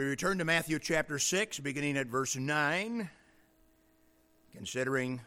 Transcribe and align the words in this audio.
We 0.00 0.06
return 0.06 0.38
to 0.38 0.46
Matthew 0.46 0.78
chapter 0.78 1.18
6, 1.18 1.60
beginning 1.60 1.98
at 1.98 2.06
verse 2.06 2.34
9, 2.34 3.10
considering 4.50 5.20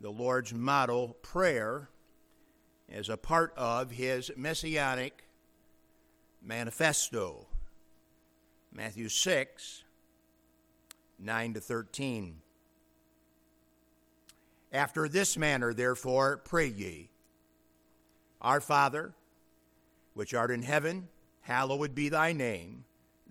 the 0.00 0.08
Lord's 0.08 0.54
model 0.54 1.16
prayer 1.20 1.88
as 2.88 3.08
a 3.08 3.16
part 3.16 3.52
of 3.56 3.90
his 3.90 4.30
messianic 4.36 5.24
manifesto. 6.40 7.48
Matthew 8.72 9.08
6, 9.08 9.82
9 11.18 11.54
to 11.54 11.60
13. 11.60 12.36
After 14.72 15.08
this 15.08 15.36
manner, 15.36 15.74
therefore, 15.74 16.36
pray 16.36 16.68
ye 16.68 17.10
Our 18.40 18.60
Father, 18.60 19.12
which 20.14 20.34
art 20.34 20.52
in 20.52 20.62
heaven, 20.62 21.08
hallowed 21.40 21.96
be 21.96 22.08
thy 22.08 22.32
name, 22.32 22.84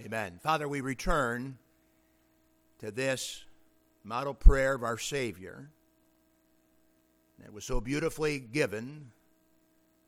Amen. 0.00 0.40
Father, 0.42 0.66
we 0.66 0.80
return 0.80 1.56
to 2.80 2.90
this 2.90 3.44
model 4.02 4.34
prayer 4.34 4.74
of 4.74 4.82
our 4.82 4.98
Savior 4.98 5.70
that 7.38 7.52
was 7.52 7.64
so 7.64 7.80
beautifully 7.80 8.40
given 8.40 9.12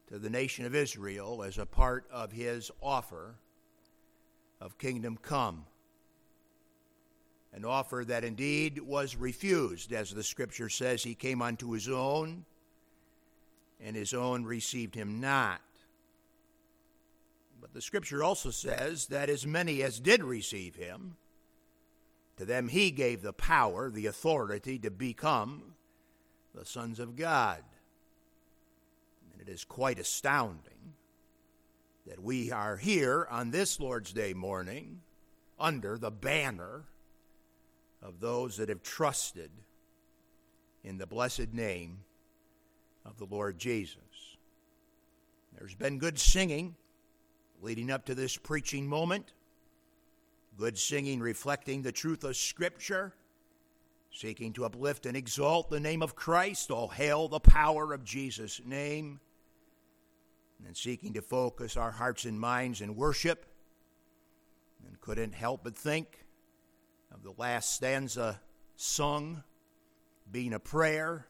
to 0.09 0.19
the 0.19 0.29
nation 0.29 0.67
of 0.67 0.75
Israel 0.75 1.45
as 1.45 1.59
a 1.59 1.67
part 1.67 2.05
of 2.11 2.33
his 2.33 2.71
offer 2.83 3.37
of 4.61 4.77
kingdom 4.77 5.17
come. 5.23 5.65
An 7.53 7.65
offer 7.65 8.05
that 8.09 8.25
indeed 8.25 8.81
was 8.81 9.15
refused, 9.15 9.93
as 9.93 10.13
the 10.13 10.25
scripture 10.25 10.69
says, 10.69 11.05
he 11.05 11.15
came 11.15 11.41
unto 11.41 11.71
his 11.71 11.89
own, 11.89 12.45
and 13.81 13.95
his 13.95 14.13
own 14.13 14.45
received 14.45 14.97
him 14.97 15.21
not. 15.21 15.61
But 17.67 17.75
the 17.75 17.83
scripture 17.83 18.23
also 18.23 18.51
says 18.51 19.07
that 19.07 19.29
as 19.29 19.45
many 19.45 19.83
as 19.83 19.99
did 19.99 20.23
receive 20.23 20.77
him, 20.77 21.17
to 22.37 22.45
them 22.45 22.69
he 22.69 22.93
gave 22.93 23.23
the 23.23 23.33
power, 23.33 23.91
the 23.91 24.07
authority 24.07 24.79
to 24.79 24.91
become 24.91 25.75
the 26.55 26.65
sons 26.65 27.01
of 27.01 27.17
God. 27.17 27.65
And 29.33 29.43
it 29.43 29.51
is 29.51 29.65
quite 29.65 29.99
astounding 29.99 30.95
that 32.07 32.23
we 32.23 32.53
are 32.53 32.77
here 32.77 33.27
on 33.29 33.51
this 33.51 33.81
Lord's 33.81 34.13
Day 34.13 34.33
morning 34.33 35.01
under 35.59 35.99
the 35.99 36.13
banner 36.13 36.85
of 38.01 38.21
those 38.21 38.59
that 38.59 38.69
have 38.69 38.85
trusted 38.85 39.51
in 40.85 40.99
the 40.99 41.07
blessed 41.09 41.53
name 41.53 42.05
of 43.05 43.19
the 43.19 43.27
Lord 43.27 43.59
Jesus. 43.59 44.37
There's 45.59 45.75
been 45.75 45.99
good 45.99 46.21
singing 46.21 46.77
leading 47.61 47.91
up 47.91 48.07
to 48.07 48.15
this 48.15 48.37
preaching 48.37 48.87
moment. 48.87 49.33
Good 50.57 50.79
singing 50.79 51.21
reflecting 51.21 51.83
the 51.83 51.93
truth 51.93 52.25
of 52.25 52.37
Scripture, 52.37 53.13
seeking 54.11 54.53
to 54.55 54.65
uplift 54.65 55.05
and 55.05 55.17
exalt 55.17 55.69
the 55.69 55.81
name 55.81 56.03
of 56.03 56.17
Christ. 56.17 56.71
All 56.71 56.89
hail 56.89 57.29
the 57.29 57.41
power 57.41 57.93
of 57.93 58.05
Jesus' 58.05 58.61
name. 58.65 59.21
And 60.67 60.75
seeking 60.75 61.13
to 61.13 61.23
focus 61.23 61.77
our 61.77 61.91
hearts 61.91 62.25
and 62.25 62.41
minds 62.41 62.81
in 62.81 62.97
worship. 62.97 63.45
And 64.87 64.99
couldn't 65.01 65.35
help 65.35 65.65
but 65.65 65.77
think 65.77 66.25
of 67.13 67.23
the 67.23 67.35
last 67.37 67.75
stanza 67.75 68.41
sung 68.77 69.43
being 70.31 70.55
a 70.55 70.59
prayer. 70.59 71.27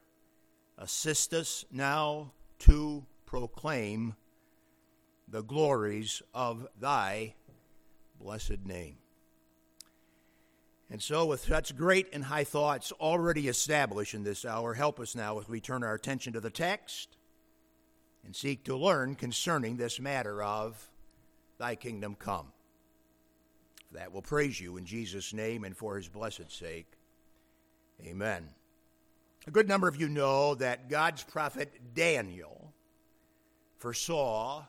Assist 0.79 1.35
us 1.35 1.65
now 1.73 2.33
to 2.61 3.05
proclaim 3.25 4.15
the 5.29 5.43
glories 5.43 6.23
of 6.33 6.67
thy 6.81 7.35
blessed 8.21 8.65
name. 8.65 8.97
And 10.89 11.03
so, 11.03 11.27
with 11.27 11.41
such 11.41 11.77
great 11.77 12.07
and 12.13 12.25
high 12.25 12.45
thoughts 12.45 12.93
already 12.93 13.49
established 13.49 14.15
in 14.15 14.23
this 14.23 14.45
hour, 14.45 14.75
help 14.75 15.01
us 15.01 15.17
now 15.17 15.41
as 15.41 15.49
we 15.49 15.61
turn 15.61 15.83
our 15.83 15.95
attention 15.95 16.33
to 16.35 16.41
the 16.41 16.51
text 16.51 17.17
and 18.25 18.35
seek 18.35 18.65
to 18.65 18.77
learn 18.77 19.17
concerning 19.17 19.77
this 19.77 19.99
matter 19.99 20.43
of 20.43 20.89
thy 21.59 21.75
kingdom 21.75 22.15
come. 22.15 22.53
For 23.89 23.95
that 23.95 24.13
will 24.13 24.23
praise 24.23 24.61
you 24.61 24.77
in 24.77 24.85
Jesus' 24.85 25.33
name 25.33 25.65
and 25.65 25.77
for 25.77 25.97
his 25.97 26.09
blessed 26.09 26.51
sake. 26.51 26.93
Amen. 28.05 28.49
A 29.49 29.51
good 29.51 29.69
number 29.69 29.89
of 29.89 30.01
you 30.01 30.09
know 30.09 30.55
that 30.57 30.89
God's 30.89 31.25
prophet 31.25 31.95
Daniel 31.95 32.73
foresaw 33.79 34.65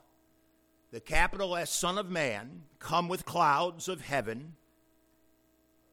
the 0.92 1.00
capital 1.00 1.56
S 1.56 1.72
Son 1.72 1.98
of 1.98 2.10
Man 2.10 2.64
come 2.80 3.08
with 3.08 3.26
clouds 3.26 3.88
of 3.88 4.02
heaven, 4.02 4.56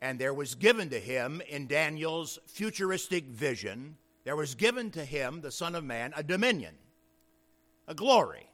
and 0.00 0.18
there 0.18 0.34
was 0.34 0.54
given 0.54 0.90
to 0.90 1.00
him 1.00 1.42
in 1.48 1.66
Daniel's 1.66 2.38
futuristic 2.46 3.24
vision, 3.24 3.96
there 4.24 4.36
was 4.36 4.54
given 4.54 4.90
to 4.92 5.04
him, 5.04 5.40
the 5.40 5.50
Son 5.50 5.74
of 5.74 5.84
Man, 5.84 6.12
a 6.16 6.22
dominion, 6.22 6.74
a 7.88 7.94
glory, 7.94 8.48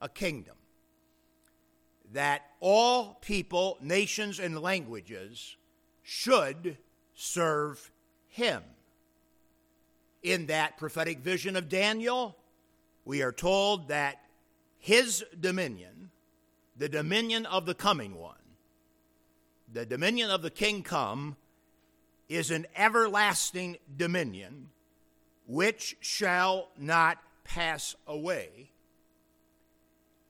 a 0.00 0.08
kingdom, 0.08 0.56
that 2.12 2.42
all 2.60 3.18
people, 3.20 3.78
nations, 3.80 4.38
and 4.38 4.60
languages 4.60 5.56
should 6.02 6.76
serve 7.14 7.90
him. 8.28 8.62
In 10.22 10.46
that 10.46 10.78
prophetic 10.78 11.18
vision 11.18 11.56
of 11.56 11.68
Daniel, 11.68 12.36
we 13.04 13.22
are 13.22 13.32
told 13.32 13.88
that 13.88 14.20
his 14.82 15.24
dominion, 15.38 16.10
the 16.76 16.88
dominion 16.88 17.46
of 17.46 17.66
the 17.66 17.74
coming 17.74 18.16
one, 18.16 18.34
the 19.72 19.86
dominion 19.86 20.28
of 20.28 20.42
the 20.42 20.50
king 20.50 20.82
come, 20.82 21.36
is 22.28 22.50
an 22.50 22.66
everlasting 22.74 23.76
dominion 23.96 24.70
which 25.46 25.96
shall 26.00 26.68
not 26.76 27.18
pass 27.44 27.94
away, 28.08 28.72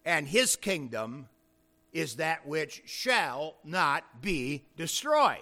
and 0.04 0.28
his 0.28 0.54
kingdom 0.54 1.28
is 1.94 2.16
that 2.16 2.46
which 2.46 2.82
shall 2.84 3.54
not 3.64 4.20
be 4.20 4.64
destroyed. 4.76 5.38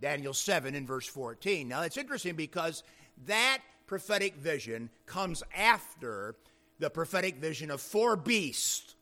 Daniel 0.00 0.34
7 0.34 0.76
in 0.76 0.86
verse 0.86 1.08
14. 1.08 1.66
Now, 1.66 1.82
it's 1.82 1.96
interesting 1.96 2.36
because 2.36 2.84
that 3.26 3.58
prophetic 3.88 4.36
vision 4.36 4.88
comes 5.04 5.42
after 5.56 6.36
the 6.84 6.90
prophetic 6.90 7.36
vision 7.36 7.70
of 7.70 7.80
four 7.80 8.14
beasts, 8.14 8.94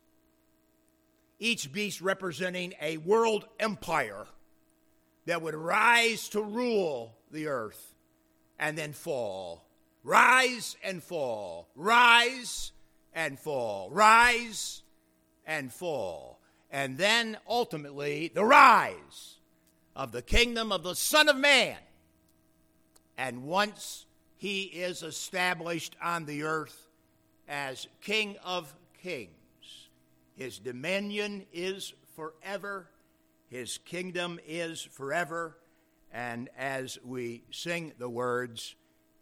each 1.37 1.69
beast 1.73 1.99
representing 1.99 2.73
a 2.79 2.95
world 2.95 3.45
empire 3.59 4.25
that 5.25 5.41
would 5.41 5.53
rise 5.53 6.29
to 6.29 6.41
rule 6.41 7.13
the 7.29 7.47
earth 7.47 7.93
and 8.57 8.77
then 8.77 8.93
fall. 8.93 9.65
Rise 10.01 10.77
and 10.81 11.03
fall. 11.03 11.67
Rise 11.75 12.71
and 13.13 13.37
fall. 13.37 13.89
Rise 13.91 14.81
and 15.45 15.69
fall. 15.69 16.39
And 16.71 16.97
then 16.97 17.37
ultimately, 17.45 18.31
the 18.33 18.45
rise 18.45 19.39
of 19.93 20.13
the 20.13 20.21
kingdom 20.21 20.71
of 20.71 20.83
the 20.83 20.95
Son 20.95 21.27
of 21.27 21.35
Man. 21.35 21.75
And 23.17 23.43
once 23.43 24.05
he 24.37 24.61
is 24.63 25.03
established 25.03 25.97
on 26.01 26.23
the 26.23 26.43
earth, 26.43 26.87
as 27.47 27.87
King 28.01 28.37
of 28.43 28.73
Kings. 29.01 29.89
His 30.35 30.59
dominion 30.59 31.45
is 31.53 31.93
forever, 32.15 32.89
his 33.49 33.77
kingdom 33.79 34.39
is 34.47 34.81
forever. 34.81 35.57
And 36.11 36.49
as 36.57 36.99
we 37.03 37.43
sing 37.49 37.93
the 37.97 38.09
words 38.09 38.75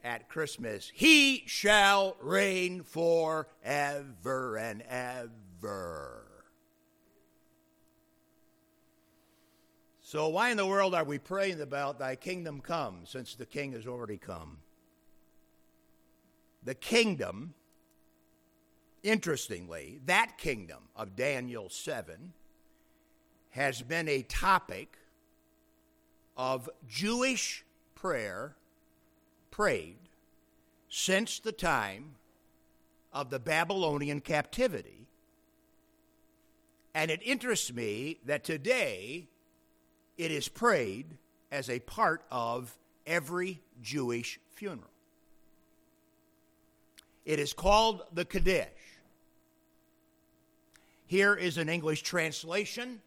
at 0.03 0.27
Christmas, 0.27 0.91
he 0.94 1.44
shall 1.47 2.18
reign 2.21 2.83
forever 2.83 4.57
and 4.57 4.81
ever. 4.89 6.25
So, 10.01 10.27
why 10.27 10.50
in 10.50 10.57
the 10.57 10.65
world 10.65 10.94
are 10.94 11.06
we 11.06 11.17
praying 11.17 11.62
about 11.62 11.97
thy 11.97 12.17
kingdom 12.17 12.59
come 12.59 13.06
since 13.06 13.35
the 13.35 13.45
king 13.45 13.71
has 13.71 13.88
already 13.88 14.17
come? 14.17 14.57
The 16.63 16.75
kingdom 16.75 17.53
Interestingly, 19.03 20.00
that 20.06 20.38
kingdom 20.38 20.83
of 20.95 21.15
Daniel 21.15 21.69
7 21.69 22.33
has 23.51 23.81
been 23.81 24.07
a 24.07 24.21
topic 24.21 24.98
of 26.38 26.69
Jewish 26.88 27.65
prayer 27.95 28.56
prayed 29.50 29.98
since 30.88 31.39
the 31.39 31.51
time 31.51 32.15
of 33.12 33.30
the 33.30 33.39
Babylonian 33.39 34.21
captivity. 34.21 35.07
And 36.94 37.09
it 37.09 37.21
interests 37.24 37.74
me 37.74 38.19
that 38.25 38.44
today 38.44 39.27
it 40.18 40.31
is 40.31 40.48
prayed 40.48 41.18
as 41.51 41.69
a 41.69 41.80
part 41.80 42.24
of 42.30 42.77
every 43.06 43.62
Jewish 43.81 44.39
funeral. 44.53 44.92
It 47.25 47.39
is 47.39 47.53
called 47.53 48.03
the 48.13 48.25
Kaddish. 48.25 48.68
Here 51.11 51.35
is 51.35 51.57
an 51.57 51.67
English 51.67 52.03
translation 52.03 53.01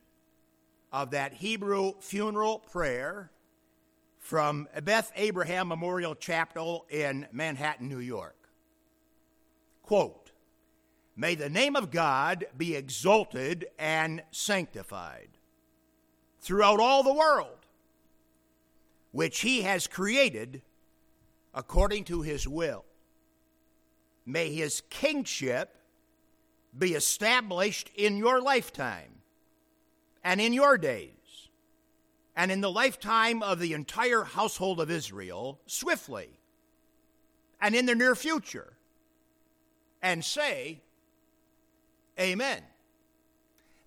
of 0.92 1.12
that 1.12 1.32
Hebrew 1.32 1.94
funeral 2.00 2.58
prayer 2.58 3.30
from 4.18 4.68
Beth 4.82 5.10
Abraham 5.16 5.68
Memorial 5.68 6.14
Chapel 6.14 6.84
in 6.90 7.26
Manhattan, 7.32 7.88
New 7.88 8.00
York. 8.00 8.36
Quote, 9.82 10.32
May 11.16 11.34
the 11.34 11.48
name 11.48 11.76
of 11.76 11.90
God 11.90 12.44
be 12.54 12.76
exalted 12.76 13.68
and 13.78 14.22
sanctified 14.32 15.30
throughout 16.40 16.80
all 16.80 17.02
the 17.02 17.14
world, 17.14 17.64
which 19.12 19.40
he 19.40 19.62
has 19.62 19.86
created 19.86 20.60
according 21.54 22.04
to 22.04 22.20
his 22.20 22.46
will. 22.46 22.84
May 24.26 24.52
his 24.52 24.82
kingship 24.90 25.78
be 26.76 26.94
established 26.94 27.90
in 27.94 28.16
your 28.16 28.40
lifetime 28.40 29.20
and 30.22 30.40
in 30.40 30.52
your 30.52 30.76
days 30.78 31.10
and 32.36 32.50
in 32.50 32.60
the 32.60 32.70
lifetime 32.70 33.42
of 33.42 33.60
the 33.60 33.72
entire 33.72 34.24
household 34.24 34.80
of 34.80 34.90
Israel 34.90 35.60
swiftly 35.66 36.40
and 37.60 37.74
in 37.74 37.86
the 37.86 37.94
near 37.94 38.14
future. 38.14 38.72
And 40.02 40.22
say, 40.24 40.82
Amen. 42.20 42.62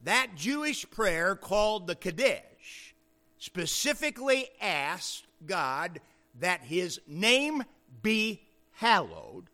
That 0.03 0.35
Jewish 0.35 0.89
prayer 0.89 1.35
called 1.35 1.87
the 1.87 1.95
Kaddish 1.95 2.95
specifically 3.37 4.49
asked 4.59 5.27
God 5.45 5.99
that 6.39 6.61
his 6.61 6.99
name 7.07 7.63
be 8.01 8.41
hallowed 8.73 9.49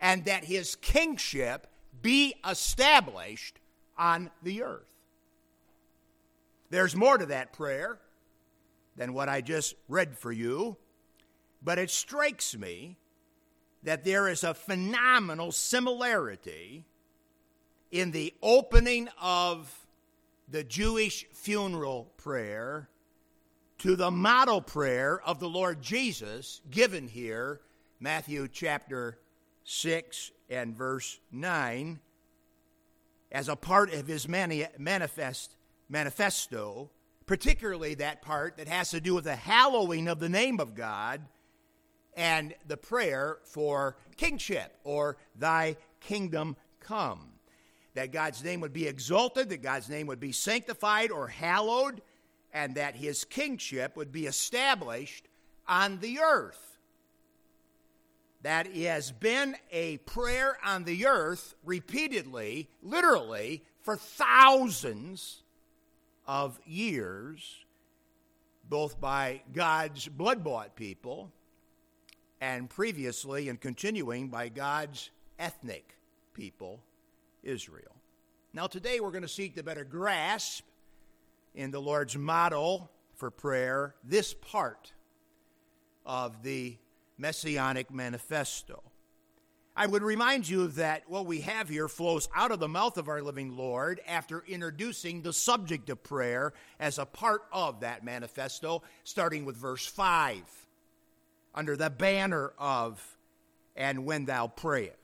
and 0.00 0.24
that 0.26 0.44
his 0.44 0.74
kingship 0.76 1.66
be 2.00 2.34
established 2.48 3.58
on 3.98 4.30
the 4.42 4.62
earth. 4.62 4.92
There's 6.70 6.96
more 6.96 7.18
to 7.18 7.26
that 7.26 7.52
prayer 7.52 7.98
than 8.96 9.12
what 9.12 9.28
I 9.28 9.40
just 9.40 9.74
read 9.88 10.16
for 10.16 10.32
you, 10.32 10.76
but 11.62 11.78
it 11.78 11.90
strikes 11.90 12.56
me 12.56 12.96
that 13.82 14.04
there 14.04 14.28
is 14.28 14.44
a 14.44 14.54
phenomenal 14.54 15.52
similarity 15.52 16.84
in 17.90 18.10
the 18.10 18.32
opening 18.42 19.08
of 19.20 19.86
the 20.48 20.64
Jewish 20.64 21.26
funeral 21.32 22.12
prayer 22.16 22.88
to 23.78 23.96
the 23.96 24.10
model 24.10 24.62
prayer 24.62 25.20
of 25.26 25.40
the 25.40 25.48
Lord 25.48 25.82
Jesus 25.82 26.60
given 26.70 27.08
here, 27.08 27.60
Matthew 28.00 28.48
chapter 28.48 29.18
6 29.64 30.30
and 30.52 30.76
verse 30.76 31.18
9 31.30 31.98
as 33.30 33.48
a 33.48 33.56
part 33.56 33.92
of 33.92 34.06
his 34.06 34.28
mani- 34.28 34.66
manifest, 34.78 35.56
manifesto, 35.88 36.90
particularly 37.24 37.94
that 37.94 38.20
part 38.20 38.58
that 38.58 38.68
has 38.68 38.90
to 38.90 39.00
do 39.00 39.14
with 39.14 39.24
the 39.24 39.36
hallowing 39.36 40.08
of 40.08 40.20
the 40.20 40.28
name 40.28 40.60
of 40.60 40.74
God 40.74 41.22
and 42.14 42.54
the 42.66 42.76
prayer 42.76 43.38
for 43.44 43.96
kingship 44.16 44.76
or 44.84 45.16
thy 45.34 45.76
kingdom 46.00 46.56
come. 46.80 47.30
That 47.94 48.12
God's 48.12 48.44
name 48.44 48.60
would 48.60 48.72
be 48.72 48.86
exalted, 48.86 49.48
that 49.48 49.62
God's 49.62 49.88
name 49.88 50.06
would 50.06 50.20
be 50.20 50.32
sanctified 50.32 51.10
or 51.10 51.28
hallowed, 51.28 52.02
and 52.52 52.74
that 52.74 52.94
his 52.94 53.24
kingship 53.24 53.96
would 53.96 54.12
be 54.12 54.26
established 54.26 55.26
on 55.66 56.00
the 56.00 56.18
earth 56.20 56.71
that 58.42 58.74
has 58.74 59.12
been 59.12 59.56
a 59.70 59.98
prayer 59.98 60.58
on 60.64 60.84
the 60.84 61.06
earth 61.06 61.54
repeatedly, 61.64 62.68
literally, 62.82 63.62
for 63.82 63.96
thousands 63.96 65.42
of 66.26 66.60
years, 66.66 67.64
both 68.68 69.00
by 69.00 69.42
God's 69.52 70.08
blood 70.08 70.42
bought 70.42 70.74
people 70.76 71.30
and 72.40 72.68
previously 72.68 73.48
and 73.48 73.60
continuing 73.60 74.28
by 74.28 74.48
God's 74.48 75.10
ethnic 75.38 75.96
people, 76.34 76.80
Israel. 77.42 77.94
Now, 78.52 78.66
today 78.66 78.98
we're 78.98 79.12
going 79.12 79.22
to 79.22 79.28
seek 79.28 79.54
to 79.54 79.62
better 79.62 79.84
grasp 79.84 80.64
in 81.54 81.70
the 81.70 81.80
Lord's 81.80 82.16
model 82.16 82.90
for 83.14 83.30
prayer 83.30 83.94
this 84.04 84.34
part 84.34 84.92
of 86.04 86.42
the 86.42 86.76
Messianic 87.22 87.90
Manifesto. 87.90 88.82
I 89.74 89.86
would 89.86 90.02
remind 90.02 90.48
you 90.48 90.66
that 90.68 91.08
what 91.08 91.24
we 91.24 91.40
have 91.42 91.68
here 91.68 91.88
flows 91.88 92.28
out 92.34 92.50
of 92.50 92.58
the 92.58 92.68
mouth 92.68 92.98
of 92.98 93.08
our 93.08 93.22
living 93.22 93.56
Lord 93.56 94.00
after 94.06 94.44
introducing 94.46 95.22
the 95.22 95.32
subject 95.32 95.88
of 95.88 96.02
prayer 96.02 96.52
as 96.78 96.98
a 96.98 97.06
part 97.06 97.42
of 97.52 97.80
that 97.80 98.04
manifesto, 98.04 98.82
starting 99.04 99.46
with 99.46 99.56
verse 99.56 99.86
5, 99.86 100.42
under 101.54 101.74
the 101.74 101.88
banner 101.88 102.52
of, 102.58 103.16
and 103.74 104.04
when 104.04 104.26
thou 104.26 104.48
prayest. 104.48 104.98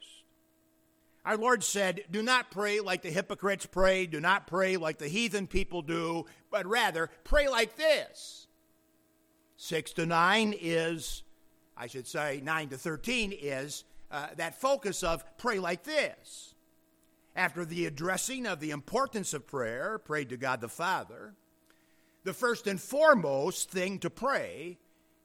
Our 1.25 1.38
Lord 1.38 1.62
said, 1.62 2.05
Do 2.11 2.23
not 2.23 2.50
pray 2.50 2.81
like 2.81 3.03
the 3.03 3.11
hypocrites 3.11 3.65
pray, 3.65 4.06
do 4.06 4.20
not 4.20 4.47
pray 4.47 4.76
like 4.76 4.99
the 4.99 5.09
heathen 5.09 5.47
people 5.47 5.82
do, 5.82 6.26
but 6.50 6.67
rather 6.67 7.11
pray 7.23 7.49
like 7.49 7.76
this. 7.76 8.49
6 9.56 9.93
to 9.94 10.06
9 10.06 10.55
is 10.61 11.23
I 11.78 11.86
should 11.86 12.08
say 12.08 12.40
9 12.42 12.70
to 12.70 12.76
13, 12.76 13.32
is 13.40 13.84
uh, 14.10 14.26
that 14.36 14.60
focus 14.60 15.04
of 15.04 15.25
pray 15.38 15.60
like 15.60 15.84
this. 15.84 16.54
After 17.36 17.64
the 17.64 17.86
addressing 17.86 18.46
of 18.46 18.58
the 18.58 18.72
importance 18.72 19.32
of 19.32 19.46
prayer, 19.46 19.98
prayed 19.98 20.30
to 20.30 20.36
God 20.36 20.60
the 20.60 20.69
Father, 20.69 21.34
the 22.24 22.34
first 22.34 22.67
and 22.67 22.81
foremost 22.81 23.70
thing 23.70 24.00
to 24.00 24.10
pray 24.10 24.79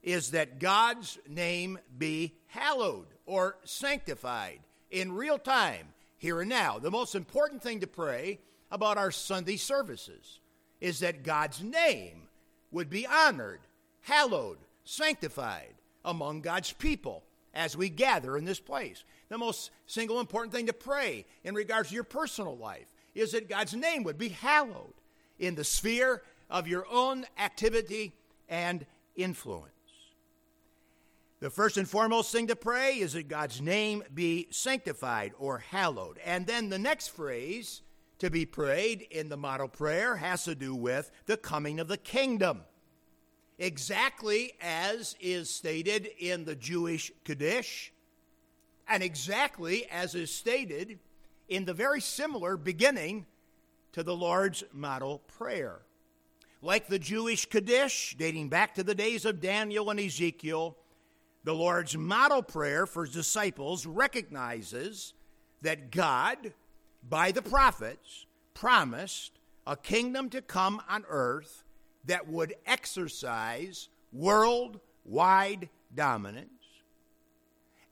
is 0.03 0.31
that 0.31 0.59
God's 0.59 1.17
name 1.27 1.79
be 1.97 2.35
hallowed 2.47 3.07
or 3.25 3.57
sanctified 3.63 4.59
in 4.91 5.11
real 5.11 5.39
time, 5.39 5.87
here 6.17 6.39
and 6.39 6.49
now. 6.49 6.77
The 6.77 6.91
most 6.91 7.15
important 7.15 7.63
thing 7.63 7.79
to 7.79 7.87
pray 7.87 8.39
about 8.69 8.99
our 8.99 9.09
Sunday 9.09 9.57
services 9.57 10.39
is 10.79 10.99
that 10.99 11.23
God's 11.23 11.63
name 11.63 12.27
would 12.69 12.91
be 12.91 13.07
honored, 13.07 13.61
hallowed, 14.01 14.59
sanctified 14.83 15.73
among 16.05 16.41
God's 16.41 16.71
people 16.73 17.23
as 17.53 17.77
we 17.77 17.89
gather 17.89 18.37
in 18.37 18.45
this 18.45 18.59
place. 18.59 19.03
The 19.29 19.37
most 19.37 19.71
single 19.85 20.19
important 20.19 20.53
thing 20.53 20.67
to 20.67 20.73
pray 20.73 21.25
in 21.43 21.55
regards 21.55 21.89
to 21.89 21.95
your 21.95 22.03
personal 22.03 22.57
life 22.57 22.87
is 23.15 23.31
that 23.31 23.49
God's 23.49 23.73
name 23.73 24.03
would 24.03 24.17
be 24.17 24.29
hallowed 24.29 24.93
in 25.39 25.55
the 25.55 25.63
sphere 25.63 26.23
of 26.49 26.67
your 26.67 26.85
own 26.89 27.25
activity 27.37 28.13
and 28.49 28.85
influence. 29.15 29.69
The 31.39 31.49
first 31.49 31.77
and 31.77 31.89
foremost 31.89 32.31
thing 32.31 32.47
to 32.47 32.55
pray 32.55 32.99
is 32.99 33.13
that 33.13 33.27
God's 33.27 33.59
name 33.59 34.03
be 34.13 34.47
sanctified 34.49 35.33
or 35.37 35.57
hallowed. 35.57 36.17
And 36.23 36.47
then 36.47 36.69
the 36.69 36.79
next 36.79 37.09
phrase 37.09 37.81
to 38.19 38.29
be 38.29 38.45
prayed 38.45 39.01
in 39.11 39.27
the 39.27 39.35
model 39.35 39.67
prayer 39.67 40.15
has 40.15 40.45
to 40.45 40.55
do 40.55 40.73
with 40.73 41.11
the 41.25 41.35
coming 41.35 41.81
of 41.81 41.89
the 41.89 41.97
kingdom 41.97 42.61
exactly 43.63 44.53
as 44.61 45.15
is 45.21 45.49
stated 45.49 46.09
in 46.19 46.43
the 46.43 46.55
Jewish 46.55 47.11
Kaddish, 47.23 47.93
and 48.87 49.01
exactly 49.01 49.87
as 49.89 50.15
is 50.15 50.31
stated 50.31 50.99
in 51.47 51.63
the 51.63 51.73
very 51.73 52.01
similar 52.01 52.57
beginning 52.57 53.25
to 53.93 54.03
the 54.03 54.15
Lord's 54.15 54.63
model 54.73 55.19
prayer. 55.37 55.79
Like 56.61 56.87
the 56.87 56.99
Jewish 56.99 57.45
Kaddish, 57.45 58.15
dating 58.17 58.49
back 58.49 58.75
to 58.75 58.83
the 58.83 58.95
days 58.95 59.23
of 59.23 59.39
Daniel 59.39 59.89
and 59.89 59.99
Ezekiel, 59.99 60.75
the 61.45 61.55
Lord's 61.55 61.95
model 61.95 62.43
prayer 62.43 62.85
for 62.85 63.05
his 63.05 63.13
disciples 63.13 63.85
recognizes 63.85 65.13
that 65.61 65.91
God, 65.91 66.53
by 67.07 67.31
the 67.31 67.41
prophets, 67.41 68.25
promised 68.53 69.31
a 69.65 69.77
kingdom 69.77 70.29
to 70.29 70.41
come 70.41 70.81
on 70.89 71.05
earth 71.07 71.62
that 72.05 72.27
would 72.27 72.55
exercise 72.65 73.89
worldwide 74.11 75.69
dominance 75.95 76.49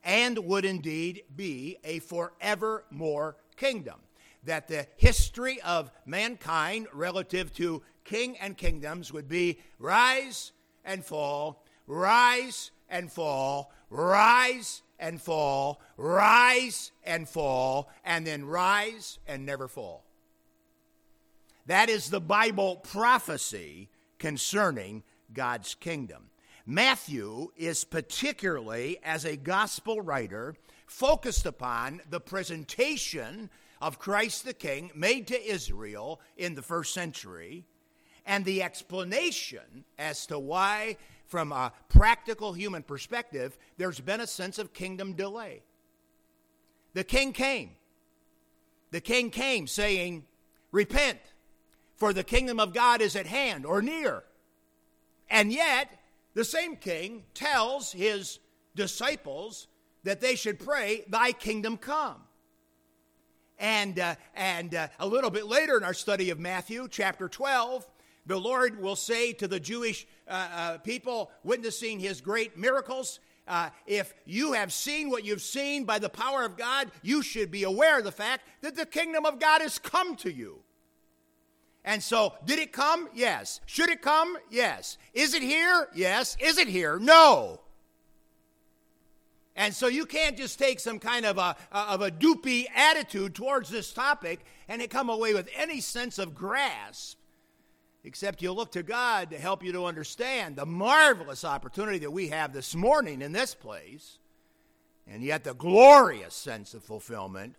and 0.03 0.37
would 0.39 0.65
indeed 0.65 1.23
be 1.35 1.77
a 1.83 1.99
forevermore 1.99 3.35
kingdom. 3.55 3.99
that 4.43 4.67
the 4.67 4.87
history 4.97 5.61
of 5.61 5.91
mankind 6.05 6.87
relative 6.93 7.53
to 7.53 7.81
king 8.03 8.37
and 8.39 8.57
kingdoms 8.57 9.13
would 9.13 9.27
be 9.27 9.59
rise 9.77 10.51
and 10.83 11.05
fall, 11.05 11.63
rise 11.87 12.71
and 12.89 13.11
fall, 13.11 13.71
rise 13.89 14.81
and 14.99 15.21
fall, 15.21 15.79
rise 15.97 16.91
and 17.03 17.27
fall, 17.29 17.89
and 18.03 18.25
then 18.25 18.45
rise 18.45 19.19
and 19.27 19.45
never 19.45 19.67
fall. 19.67 20.03
That 21.67 21.89
is 21.89 22.09
the 22.09 22.21
Bible 22.21 22.77
prophecy 22.77 23.89
concerning 24.21 25.01
God's 25.33 25.73
kingdom. 25.73 26.29
Matthew 26.67 27.49
is 27.57 27.83
particularly, 27.83 28.99
as 29.03 29.25
a 29.25 29.35
gospel 29.35 29.99
writer, 29.99 30.55
focused 30.85 31.47
upon 31.47 32.01
the 32.07 32.19
presentation 32.19 33.49
of 33.81 33.97
Christ 33.97 34.45
the 34.45 34.53
King 34.53 34.91
made 34.93 35.25
to 35.27 35.43
Israel 35.43 36.21
in 36.37 36.53
the 36.53 36.61
first 36.61 36.93
century 36.93 37.65
and 38.23 38.45
the 38.45 38.61
explanation 38.61 39.85
as 39.97 40.27
to 40.27 40.37
why, 40.37 40.97
from 41.25 41.51
a 41.51 41.73
practical 41.89 42.53
human 42.53 42.83
perspective, 42.83 43.57
there's 43.77 43.99
been 43.99 44.21
a 44.21 44.27
sense 44.27 44.59
of 44.59 44.71
kingdom 44.71 45.13
delay. 45.13 45.63
The 46.93 47.03
king 47.03 47.33
came. 47.33 47.71
The 48.91 49.01
king 49.01 49.31
came 49.31 49.65
saying, 49.65 50.25
Repent, 50.71 51.19
for 52.01 52.13
the 52.13 52.23
kingdom 52.23 52.59
of 52.59 52.73
God 52.73 52.99
is 52.99 53.15
at 53.15 53.27
hand 53.27 53.63
or 53.63 53.79
near. 53.79 54.23
And 55.29 55.53
yet, 55.53 55.87
the 56.33 56.43
same 56.43 56.75
king 56.75 57.25
tells 57.35 57.91
his 57.91 58.39
disciples 58.75 59.67
that 60.03 60.19
they 60.19 60.33
should 60.33 60.57
pray, 60.57 61.03
Thy 61.07 61.31
kingdom 61.31 61.77
come. 61.77 62.15
And, 63.59 63.99
uh, 63.99 64.15
and 64.33 64.73
uh, 64.73 64.87
a 64.99 65.05
little 65.05 65.29
bit 65.29 65.45
later 65.45 65.77
in 65.77 65.83
our 65.83 65.93
study 65.93 66.31
of 66.31 66.39
Matthew, 66.39 66.87
chapter 66.89 67.29
12, 67.29 67.85
the 68.25 68.39
Lord 68.39 68.81
will 68.81 68.95
say 68.95 69.33
to 69.33 69.47
the 69.47 69.59
Jewish 69.59 70.07
uh, 70.27 70.47
uh 70.51 70.77
people 70.79 71.29
witnessing 71.43 71.99
his 71.99 72.19
great 72.19 72.57
miracles, 72.57 73.19
uh, 73.47 73.69
if 73.85 74.11
you 74.25 74.53
have 74.53 74.73
seen 74.73 75.11
what 75.11 75.23
you've 75.23 75.43
seen 75.43 75.83
by 75.83 75.99
the 75.99 76.09
power 76.09 76.43
of 76.45 76.57
God, 76.57 76.89
you 77.03 77.21
should 77.21 77.51
be 77.51 77.61
aware 77.61 77.99
of 77.99 78.05
the 78.05 78.11
fact 78.11 78.47
that 78.61 78.75
the 78.75 78.87
kingdom 78.87 79.23
of 79.23 79.39
God 79.39 79.61
has 79.61 79.77
come 79.77 80.15
to 80.15 80.33
you. 80.33 80.63
And 81.83 82.01
so, 82.03 82.33
did 82.45 82.59
it 82.59 82.71
come? 82.71 83.09
Yes. 83.13 83.59
Should 83.65 83.89
it 83.89 84.01
come? 84.01 84.37
Yes. 84.49 84.97
Is 85.13 85.33
it 85.33 85.41
here? 85.41 85.87
Yes. 85.95 86.37
Is 86.39 86.57
it 86.57 86.67
here? 86.67 86.99
No. 86.99 87.59
And 89.55 89.73
so 89.73 89.87
you 89.87 90.05
can't 90.05 90.37
just 90.37 90.57
take 90.59 90.79
some 90.79 90.99
kind 90.99 91.25
of 91.25 91.37
a, 91.37 91.55
of 91.71 92.01
a 92.01 92.11
doopy 92.11 92.65
attitude 92.73 93.35
towards 93.35 93.69
this 93.69 93.91
topic 93.91 94.45
and 94.67 94.87
come 94.89 95.09
away 95.09 95.33
with 95.33 95.49
any 95.55 95.81
sense 95.81 96.19
of 96.19 96.33
grasp, 96.33 97.17
except 98.03 98.41
you 98.41 98.53
look 98.53 98.71
to 98.71 98.83
God 98.83 99.29
to 99.31 99.37
help 99.37 99.63
you 99.63 99.73
to 99.73 99.85
understand 99.85 100.55
the 100.55 100.65
marvelous 100.65 101.43
opportunity 101.43 101.99
that 101.99 102.11
we 102.11 102.29
have 102.29 102.53
this 102.53 102.73
morning 102.73 103.21
in 103.21 103.33
this 103.33 103.53
place, 103.53 104.19
and 105.05 105.21
yet 105.21 105.43
the 105.43 105.53
glorious 105.53 106.33
sense 106.33 106.73
of 106.73 106.83
fulfillment 106.83 107.55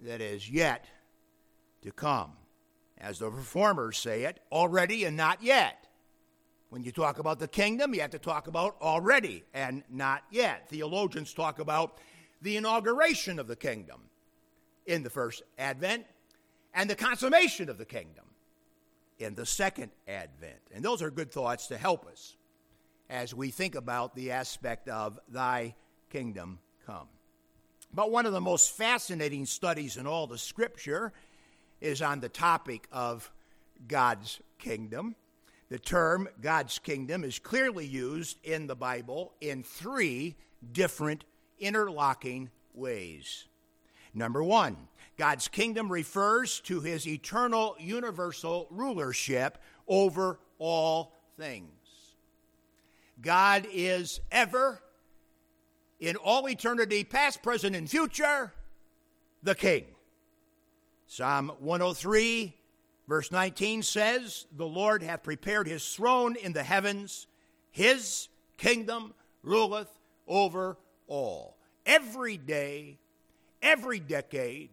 that 0.00 0.20
is 0.20 0.50
yet 0.50 0.84
to 1.82 1.90
come 1.90 2.32
as 3.00 3.18
the 3.18 3.30
reformers 3.30 3.98
say 3.98 4.24
it, 4.24 4.40
already 4.52 5.04
and 5.04 5.16
not 5.16 5.42
yet. 5.42 5.86
When 6.68 6.82
you 6.82 6.92
talk 6.92 7.18
about 7.18 7.38
the 7.38 7.48
kingdom, 7.48 7.94
you 7.94 8.00
have 8.00 8.10
to 8.10 8.18
talk 8.18 8.46
about 8.46 8.76
already 8.80 9.42
and 9.52 9.82
not 9.90 10.22
yet. 10.30 10.68
Theologians 10.68 11.34
talk 11.34 11.58
about 11.58 11.98
the 12.42 12.56
inauguration 12.56 13.38
of 13.38 13.48
the 13.48 13.56
kingdom 13.56 14.02
in 14.86 15.02
the 15.02 15.10
first 15.10 15.42
advent 15.58 16.06
and 16.72 16.88
the 16.88 16.94
consummation 16.94 17.68
of 17.68 17.78
the 17.78 17.84
kingdom 17.84 18.24
in 19.18 19.34
the 19.34 19.46
second 19.46 19.90
advent. 20.06 20.60
And 20.72 20.84
those 20.84 21.02
are 21.02 21.10
good 21.10 21.32
thoughts 21.32 21.66
to 21.68 21.76
help 21.76 22.06
us 22.06 22.36
as 23.08 23.34
we 23.34 23.50
think 23.50 23.74
about 23.74 24.14
the 24.14 24.30
aspect 24.30 24.88
of 24.88 25.18
thy 25.28 25.74
kingdom 26.10 26.60
come. 26.86 27.08
But 27.92 28.12
one 28.12 28.24
of 28.24 28.32
the 28.32 28.40
most 28.40 28.76
fascinating 28.76 29.46
studies 29.46 29.96
in 29.96 30.06
all 30.06 30.28
the 30.28 30.38
scripture 30.38 31.12
is 31.80 32.02
on 32.02 32.20
the 32.20 32.28
topic 32.28 32.86
of 32.92 33.30
God's 33.88 34.40
kingdom. 34.58 35.14
The 35.68 35.78
term 35.78 36.28
God's 36.40 36.78
kingdom 36.78 37.24
is 37.24 37.38
clearly 37.38 37.86
used 37.86 38.38
in 38.44 38.66
the 38.66 38.74
Bible 38.74 39.32
in 39.40 39.62
three 39.62 40.36
different 40.72 41.24
interlocking 41.58 42.50
ways. 42.74 43.46
Number 44.12 44.42
one, 44.42 44.76
God's 45.16 45.48
kingdom 45.48 45.90
refers 45.90 46.60
to 46.60 46.80
his 46.80 47.06
eternal 47.06 47.76
universal 47.78 48.66
rulership 48.70 49.58
over 49.86 50.40
all 50.58 51.14
things. 51.36 51.70
God 53.20 53.66
is 53.72 54.20
ever, 54.32 54.80
in 56.00 56.16
all 56.16 56.48
eternity, 56.48 57.04
past, 57.04 57.42
present, 57.42 57.76
and 57.76 57.88
future, 57.88 58.52
the 59.42 59.54
king. 59.54 59.84
Psalm 61.12 61.50
103, 61.58 62.54
verse 63.08 63.32
19 63.32 63.82
says, 63.82 64.46
The 64.56 64.64
Lord 64.64 65.02
hath 65.02 65.24
prepared 65.24 65.66
his 65.66 65.84
throne 65.92 66.36
in 66.36 66.52
the 66.52 66.62
heavens, 66.62 67.26
his 67.72 68.28
kingdom 68.56 69.12
ruleth 69.42 69.90
over 70.28 70.78
all. 71.08 71.56
Every 71.84 72.36
day, 72.36 73.00
every 73.60 73.98
decade, 73.98 74.70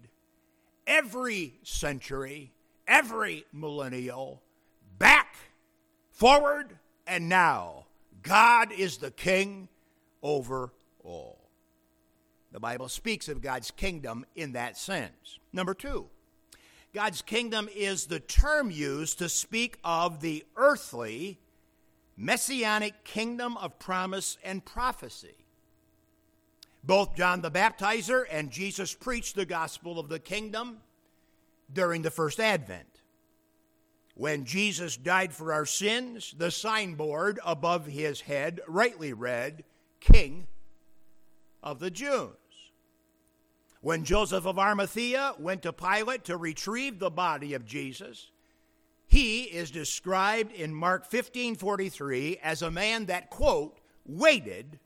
every 0.85 1.55
century, 1.63 2.51
every 2.87 3.43
millennial, 3.51 4.43
back, 4.99 5.37
forward, 6.11 6.77
and 7.07 7.27
now, 7.27 7.87
God 8.21 8.71
is 8.71 8.97
the 8.97 9.09
king 9.09 9.69
over 10.21 10.71
all. 11.03 11.49
The 12.51 12.59
Bible 12.59 12.89
speaks 12.89 13.27
of 13.27 13.41
God's 13.41 13.71
kingdom 13.71 14.23
in 14.35 14.51
that 14.51 14.77
sense. 14.77 15.39
Number 15.51 15.73
two, 15.73 16.09
God's 16.93 17.21
kingdom 17.21 17.69
is 17.75 18.05
the 18.05 18.19
term 18.19 18.71
used 18.71 19.19
to 19.19 19.29
speak 19.29 19.77
of 19.83 20.21
the 20.21 20.45
earthly, 20.55 21.39
messianic 22.15 23.03
kingdom 23.03 23.57
of 23.57 23.77
promise 23.77 24.37
and 24.43 24.63
prophecy. 24.63 25.45
Both 26.83 27.15
John 27.15 27.41
the 27.41 27.51
Baptizer 27.51 28.23
and 28.31 28.49
Jesus 28.49 28.93
preached 28.93 29.35
the 29.35 29.45
gospel 29.45 29.99
of 29.99 30.07
the 30.07 30.19
kingdom 30.19 30.77
during 31.71 32.01
the 32.01 32.11
first 32.11 32.39
advent. 32.39 33.01
When 34.15 34.45
Jesus 34.45 34.97
died 34.97 35.33
for 35.33 35.53
our 35.53 35.65
sins, 35.65 36.33
the 36.37 36.49
signboard 36.49 37.39
above 37.45 37.85
his 37.85 38.21
head 38.21 38.61
rightly 38.67 39.13
read, 39.13 39.63
King 39.99 40.47
of 41.61 41.79
the 41.79 41.91
Jews. 41.91 42.31
When 43.87 44.03
Joseph 44.03 44.45
of 44.45 44.59
Arimathea 44.59 45.35
went 45.39 45.61
to 45.61 45.71
Pilate 45.71 46.25
to 46.25 46.35
retrieve 46.35 46.99
the 46.99 47.09
body 47.09 47.53
of 47.53 47.65
Jesus, 47.65 48.31
he 49.07 49.43
is 49.43 49.71
described 49.71 50.51
in 50.51 50.73
Mark 50.73 51.09
15:43 51.09 52.37
as 52.39 52.61
a 52.61 52.69
man 52.69 53.05
that 53.05 53.29
quote 53.29 53.79
waited 54.05 54.81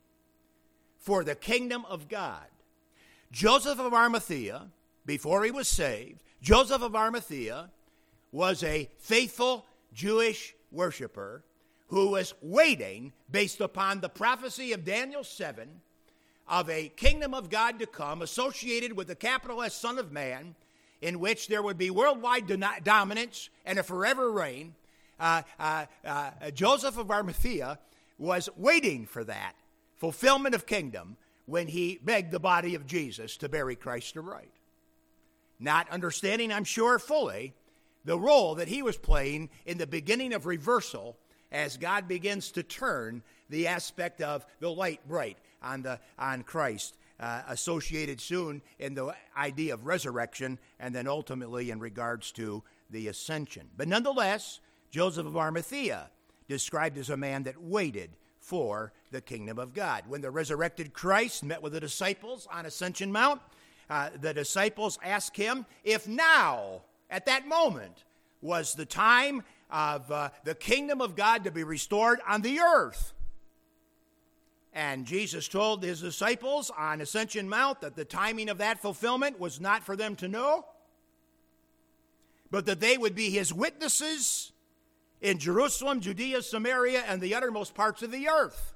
for 1.00 1.24
the 1.24 1.34
kingdom 1.34 1.84
of 1.86 2.10
God. 2.10 2.46
Joseph 3.31 3.79
of 3.79 3.91
Arimathea, 3.91 4.70
before 5.03 5.43
he 5.46 5.50
was 5.50 5.67
saved, 5.67 6.22
Joseph 6.39 6.84
of 6.84 6.96
Arimathea 6.96 7.72
was 8.31 8.62
a 8.62 8.91
faithful 9.00 9.65
Jewish 9.91 10.53
worshiper 10.70 11.43
who 11.88 12.10
was 12.12 12.36
waiting 12.39 13.13
based 13.31 13.62
upon 13.62 14.00
the 14.00 14.10
prophecy 14.10 14.74
of 14.74 14.86
Daniel 14.86 15.24
7 15.24 15.81
of 16.48 16.69
a 16.69 16.89
kingdom 16.89 17.33
of 17.33 17.50
God 17.50 17.79
to 17.79 17.86
come 17.86 18.21
associated 18.21 18.93
with 18.93 19.07
the 19.07 19.15
capital 19.15 19.62
S 19.62 19.75
Son 19.75 19.98
of 19.98 20.12
Man, 20.12 20.55
in 21.01 21.19
which 21.19 21.48
there 21.48 21.63
would 21.63 21.77
be 21.77 21.89
worldwide 21.89 22.45
dominance 22.83 23.50
and 23.65 23.79
a 23.79 23.83
forever 23.83 24.31
reign. 24.31 24.75
Uh, 25.19 25.43
uh, 25.60 25.86
uh, 26.05 26.51
Joseph 26.51 26.98
of 26.98 27.12
Arimathea 27.12 27.79
was 28.17 28.50
waiting 28.57 29.05
for 29.05 29.24
that 29.24 29.53
fulfillment 29.98 30.55
of 30.55 30.65
kingdom 30.65 31.17
when 31.45 31.67
he 31.67 32.00
begged 32.03 32.31
the 32.31 32.39
body 32.39 32.75
of 32.75 32.88
Jesus 32.88 33.38
to 33.38 33.50
bury 33.50 33.75
Christ 33.75 34.15
aright. 34.17 34.51
Not 35.60 35.89
understanding, 35.89 36.51
I'm 36.51 36.63
sure, 36.63 36.98
fully 36.98 37.53
the 38.03 38.17
role 38.17 38.55
that 38.55 38.67
he 38.67 38.81
was 38.81 38.98
playing 38.98 39.50
in 39.65 39.77
the 39.77 39.88
beginning 39.88 40.33
of 40.33 40.45
reversal 40.45 41.17
as 41.51 41.77
God 41.77 42.07
begins 42.07 42.51
to 42.51 42.63
turn 42.63 43.21
the 43.50 43.67
aspect 43.67 44.21
of 44.21 44.45
the 44.60 44.71
light 44.71 45.07
bright 45.07 45.38
on, 45.61 45.81
the, 45.81 45.99
on 46.17 46.43
Christ, 46.43 46.97
uh, 47.19 47.43
associated 47.47 48.19
soon 48.19 48.61
in 48.79 48.95
the 48.95 49.13
idea 49.37 49.73
of 49.73 49.85
resurrection 49.85 50.57
and 50.79 50.93
then 50.93 51.07
ultimately 51.07 51.69
in 51.69 51.79
regards 51.79 52.31
to 52.33 52.63
the 52.89 53.07
ascension. 53.07 53.67
But 53.77 53.87
nonetheless, 53.87 54.59
Joseph 54.89 55.27
of 55.27 55.37
Arimathea, 55.37 56.09
described 56.47 56.97
as 56.97 57.09
a 57.09 57.15
man 57.15 57.43
that 57.43 57.61
waited 57.61 58.17
for 58.39 58.91
the 59.11 59.21
kingdom 59.21 59.57
of 59.57 59.73
God. 59.73 60.03
When 60.07 60.21
the 60.21 60.31
resurrected 60.31 60.93
Christ 60.93 61.43
met 61.43 61.61
with 61.61 61.73
the 61.73 61.79
disciples 61.79 62.47
on 62.51 62.65
Ascension 62.65 63.11
Mount, 63.11 63.41
uh, 63.89 64.09
the 64.19 64.33
disciples 64.33 64.99
asked 65.03 65.37
him 65.37 65.65
if 65.83 66.07
now, 66.07 66.81
at 67.09 67.25
that 67.27 67.47
moment, 67.47 68.03
was 68.41 68.73
the 68.73 68.85
time 68.85 69.43
of 69.69 70.11
uh, 70.11 70.29
the 70.43 70.55
kingdom 70.55 71.01
of 71.01 71.15
God 71.15 71.43
to 71.43 71.51
be 71.51 71.63
restored 71.63 72.19
on 72.27 72.41
the 72.41 72.59
earth. 72.59 73.13
And 74.73 75.05
Jesus 75.05 75.47
told 75.47 75.83
his 75.83 76.01
disciples 76.01 76.71
on 76.77 77.01
Ascension 77.01 77.49
Mount 77.49 77.81
that 77.81 77.95
the 77.95 78.05
timing 78.05 78.49
of 78.49 78.59
that 78.59 78.81
fulfillment 78.81 79.39
was 79.39 79.59
not 79.59 79.83
for 79.83 79.95
them 79.95 80.15
to 80.17 80.29
know, 80.29 80.65
but 82.49 82.65
that 82.65 82.79
they 82.79 82.97
would 82.97 83.15
be 83.15 83.29
his 83.29 83.53
witnesses 83.53 84.53
in 85.19 85.39
Jerusalem, 85.39 85.99
Judea, 85.99 86.41
Samaria, 86.41 87.03
and 87.07 87.21
the 87.21 87.35
uttermost 87.35 87.75
parts 87.75 88.01
of 88.01 88.11
the 88.11 88.29
earth. 88.29 88.73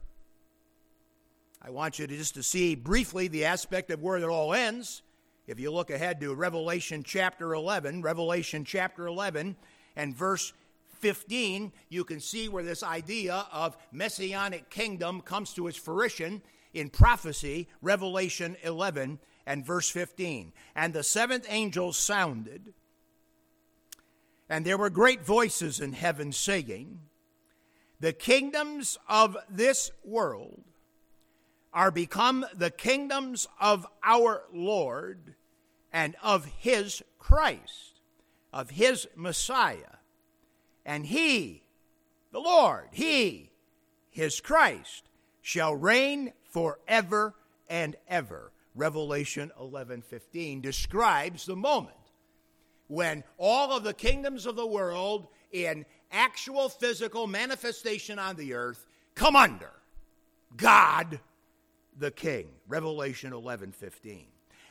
I 1.62 1.72
want 1.72 1.98
you 1.98 2.06
to 2.06 2.16
just 2.16 2.36
to 2.36 2.44
see 2.44 2.76
briefly 2.76 3.28
the 3.28 3.46
aspect 3.46 3.90
of 3.90 4.04
where 4.04 4.18
it 4.18 4.24
all 4.24 4.54
ends. 4.54 5.02
If 5.48 5.60
you 5.60 5.72
look 5.72 5.90
ahead 5.90 6.20
to 6.22 6.36
Revelation 6.36 7.04
chapter 7.04 7.54
11, 7.54 8.02
Revelation 8.02 8.66
chapter 8.66 9.08
11 9.08 9.56
and 9.96 10.16
verse 10.16 10.54
15, 10.96 11.72
you 11.90 12.04
can 12.04 12.20
see 12.20 12.50
where 12.50 12.64
this 12.64 12.84
idea 12.84 13.46
of 13.52 13.78
messianic 13.92 14.70
kingdom 14.70 15.22
comes 15.22 15.54
to 15.54 15.68
its 15.68 15.78
fruition 15.78 16.42
in 16.74 16.90
prophecy, 16.90 17.68
Revelation 17.82 18.58
11 18.64 19.20
and 19.46 19.66
verse 19.66 19.90
15. 19.90 20.52
And 20.76 20.94
the 20.94 21.04
seventh 21.04 21.46
angel 21.50 21.94
sounded, 21.94 22.74
and 24.50 24.66
there 24.66 24.78
were 24.78 24.90
great 24.90 25.26
voices 25.26 25.80
in 25.80 25.94
heaven 25.94 26.32
saying, 26.32 27.00
The 28.00 28.14
kingdoms 28.14 28.98
of 29.08 29.38
this 29.50 29.92
world 30.04 30.64
are 31.74 31.92
become 31.92 32.46
the 32.54 32.72
kingdoms 32.72 33.48
of 33.60 33.86
our 34.04 34.44
Lord 34.54 35.36
and 35.92 36.16
of 36.22 36.46
his 36.46 37.04
Christ, 37.20 38.00
of 38.54 38.72
his 38.72 39.08
Messiah 39.16 39.98
and 40.86 41.06
he, 41.06 41.64
the 42.32 42.40
Lord, 42.40 42.90
he, 42.92 43.50
his 44.10 44.40
Christ, 44.40 45.10
shall 45.42 45.76
reign 45.76 46.34
forever 46.50 47.34
and 47.70 47.96
ever. 48.08 48.52
Revelation 48.76 49.52
11:15 49.60 50.62
describes 50.62 51.46
the 51.46 51.56
moment 51.56 51.96
when 52.88 53.24
all 53.38 53.72
of 53.72 53.84
the 53.84 53.94
kingdoms 53.94 54.46
of 54.46 54.56
the 54.56 54.68
world 54.68 55.28
in 55.52 55.86
actual 56.12 56.70
physical 56.70 57.26
manifestation 57.26 58.20
on 58.20 58.36
the 58.36 58.54
earth 58.54 58.86
come 59.16 59.36
under 59.36 59.72
God 60.56 61.20
the 61.98 62.12
King. 62.12 62.50
Revelation 62.68 63.32
11:15. 63.32 64.26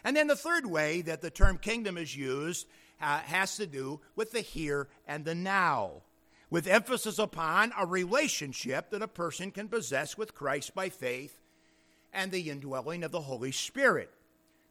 And 0.04 0.16
then 0.16 0.26
the 0.26 0.36
third 0.36 0.66
way 0.66 1.00
that 1.02 1.22
the 1.22 1.30
term 1.30 1.58
kingdom 1.58 1.96
is 1.96 2.14
used 2.14 2.66
uh, 3.00 3.18
has 3.20 3.56
to 3.56 3.66
do 3.66 4.00
with 4.16 4.32
the 4.32 4.40
here 4.40 4.88
and 5.06 5.24
the 5.24 5.34
now, 5.34 6.02
with 6.50 6.66
emphasis 6.66 7.18
upon 7.18 7.72
a 7.78 7.86
relationship 7.86 8.90
that 8.90 9.02
a 9.02 9.08
person 9.08 9.50
can 9.50 9.68
possess 9.68 10.16
with 10.16 10.34
Christ 10.34 10.74
by 10.74 10.88
faith 10.88 11.40
and 12.12 12.30
the 12.30 12.50
indwelling 12.50 13.02
of 13.02 13.10
the 13.10 13.22
Holy 13.22 13.52
Spirit. 13.52 14.10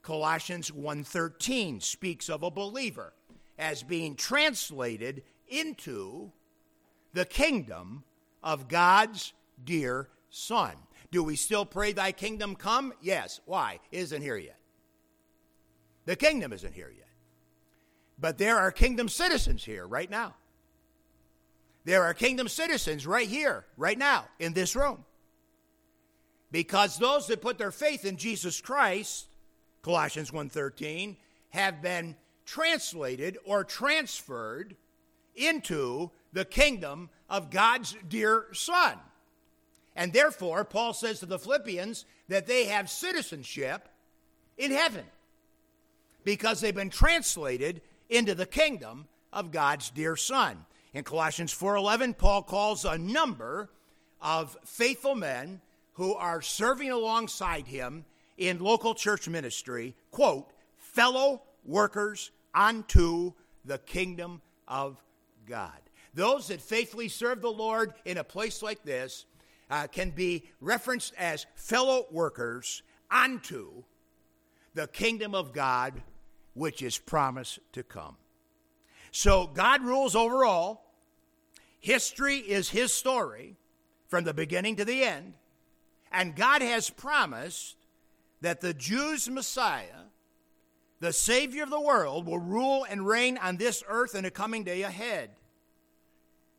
Colossians 0.01 0.72
1:13 0.72 1.82
speaks 1.82 2.30
of 2.30 2.44
a 2.44 2.51
believer 2.51 3.13
as 3.58 3.84
being 3.84 4.15
translated 4.15 5.24
into 5.48 6.32
the 7.13 7.25
kingdom 7.25 8.03
of 8.42 8.68
God's 8.68 9.34
dear 9.63 10.10
son. 10.30 10.75
Do 11.12 11.24
we 11.24 11.36
still 11.36 11.65
pray 11.65 11.94
thy 11.94 12.12
kingdom 12.12 12.56
come? 12.56 12.94
Yes. 13.01 13.39
Why? 13.46 13.80
It 13.92 14.00
isn't 14.00 14.22
here 14.22 14.38
yet. 14.38 14.60
The 16.06 16.15
kingdom 16.15 16.51
isn't 16.51 16.74
here 16.74 16.92
yet. 16.96 17.02
But 18.20 18.38
there 18.38 18.58
are 18.58 18.72
kingdom 18.72 19.10
citizens 19.10 19.63
here 19.63 19.86
right 19.86 20.10
now. 20.10 20.36
There 21.86 22.03
are 22.03 22.13
kingdom 22.13 22.48
citizens 22.48 23.05
right 23.05 23.27
here, 23.27 23.65
right 23.75 23.98
now, 23.98 24.25
in 24.39 24.53
this 24.53 24.76
room. 24.76 25.04
Because 26.52 26.97
those 26.97 27.28
that 27.28 27.41
put 27.41 27.58
their 27.58 27.71
faith 27.71 28.06
in 28.06 28.15
Jesus 28.17 28.62
Christ, 28.62 29.28
Colossians 29.82 30.32
1:13, 30.32 31.17
have 31.49 31.82
been 31.82 32.15
translated 32.45 33.38
or 33.45 33.63
transferred 33.63 34.76
into 35.36 36.12
the 36.32 36.45
kingdom 36.45 37.10
of 37.30 37.49
God's 37.49 37.95
dear 38.08 38.47
son. 38.54 38.99
And 39.95 40.13
therefore, 40.13 40.63
Paul 40.63 40.93
says 40.93 41.19
to 41.19 41.26
the 41.26 41.39
Philippians 41.39 42.06
that 42.28 42.47
they 42.47 42.65
have 42.65 42.89
citizenship 42.89 43.89
in 44.58 44.71
heaven 44.71 45.06
because 46.23 46.62
they've 46.62 46.73
been 46.73 46.89
translated 46.89 47.82
into 48.13 48.36
the 48.36 48.45
kingdom 48.45 49.08
of 49.32 49.52
God's 49.52 49.89
dear 49.89 50.15
Son. 50.15 50.65
In 50.93 51.04
Colossians 51.04 51.52
4:11, 51.52 52.13
Paul 52.13 52.43
calls 52.43 52.86
a 52.86 52.97
number 52.97 53.71
of 54.21 54.56
faithful 54.63 55.15
men 55.15 55.62
who 55.93 56.13
are 56.13 56.41
serving 56.41 56.91
alongside 56.91 57.67
him 57.67 58.06
in 58.38 58.60
local 58.60 58.93
church 58.93 59.28
ministry, 59.28 59.95
quote, 60.12 60.52
fellow 60.78 61.41
workers 61.65 62.32
unto 62.54 63.34
the 63.65 63.80
kingdom 63.80 64.41
of 64.67 65.02
God. 65.47 65.80
Those 66.13 66.47
that 66.47 66.62
faithfully 66.62 67.10
serve 67.10 67.41
the 67.41 67.52
Lord 67.52 67.93
in 68.06 68.17
a 68.17 68.23
place 68.23 68.62
like 68.62 68.84
this 68.84 69.26
uh, 69.69 69.88
can 69.88 70.12
be 70.12 70.43
referenced 70.62 71.13
as 71.17 71.47
fellow 71.56 72.06
workers 72.12 72.84
unto 73.10 73.84
the 74.76 74.88
kingdom 74.88 75.34
of 75.34 75.54
God 75.54 76.04
which 76.54 76.82
is 76.82 76.98
promised 76.98 77.60
to 77.74 77.84
come. 77.84 78.18
So 79.12 79.48
God 79.48 79.84
rules 79.84 80.16
over 80.16 80.46
all. 80.46 80.92
History 81.80 82.38
is 82.38 82.70
his 82.70 82.94
story 82.94 83.58
from 84.08 84.24
the 84.24 84.34
beginning 84.34 84.76
to 84.78 84.86
the 84.86 85.04
end. 85.04 85.34
And 86.12 86.36
God 86.36 86.62
has 86.62 86.89
promised 86.89 87.76
that 88.42 88.62
the 88.62 88.74
Jews' 88.74 89.30
Messiah, 89.30 90.08
the 91.00 91.13
Savior 91.13 91.63
of 91.63 91.70
the 91.70 91.80
world, 91.80 92.26
will 92.26 92.39
rule 92.39 92.86
and 92.89 93.08
reign 93.08 93.38
on 93.38 93.58
this 93.58 93.84
earth 93.88 94.16
in 94.16 94.26
a 94.26 94.32
coming 94.32 94.63
day 94.63 94.84
ahead. 94.84 95.32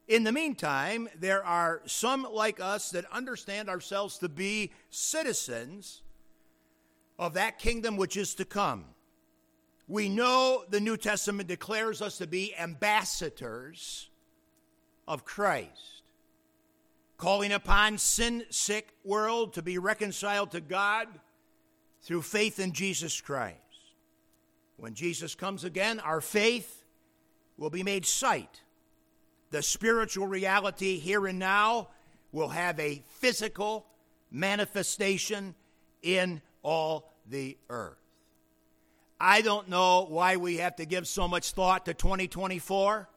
In 0.07 0.25
the 0.25 0.33
meantime, 0.33 1.09
there 1.19 1.45
are 1.45 1.81
some 1.87 2.27
like 2.31 2.61
us 2.61 2.91
that 2.91 3.05
understand 3.11 3.69
ourselves 3.69 4.19
to 4.19 4.29
be 4.29 4.73
citizens 4.91 6.03
of 7.19 7.35
that 7.35 7.59
kingdom 7.59 7.97
which 7.97 8.17
is 8.17 8.35
to 8.35 8.45
come. 8.45 8.85
We 9.87 10.09
know 10.09 10.64
the 10.68 10.81
New 10.81 10.97
Testament 10.97 11.49
declares 11.49 12.01
us 12.01 12.18
to 12.18 12.27
be 12.27 12.55
ambassadors 12.57 14.09
of 15.07 15.25
Christ, 15.25 16.03
calling 17.18 17.53
upon 17.53 17.99
sin 17.99 18.44
sick 18.49 18.94
world 19.05 19.53
to 19.55 19.62
be 19.62 19.77
reconciled 19.77 20.53
to 20.53 20.61
God 20.62 21.09
through 22.01 22.23
faith 22.23 22.59
in 22.59 22.73
Jesus 22.73 23.20
Christ. 23.20 23.59
When 24.77 24.94
Jesus 24.94 25.35
comes 25.35 25.64
again, 25.64 26.01
our 26.01 26.20
faith 26.20 26.85
will 27.59 27.70
be 27.70 27.83
made 27.83 28.07
sight. 28.07 28.62
The 29.51 29.62
spiritual 29.62 30.27
reality 30.27 30.99
here 30.99 31.27
and 31.27 31.38
now 31.38 31.88
will 32.33 32.49
have 32.49 32.81
a 32.81 33.03
physical 33.07 33.87
manifestation 34.31 35.55
in 36.03 36.42
all 36.62 37.12
the 37.29 37.57
earth. 37.68 38.04
I 39.20 39.42
don't 39.42 39.68
know 39.68 40.07
why 40.09 40.37
we 40.37 40.59
have 40.59 40.77
to 40.77 40.87
give 40.87 41.07
so 41.07 41.29
much 41.29 41.53
thought 41.53 41.87
to 41.87 41.94
2024. 41.94 43.09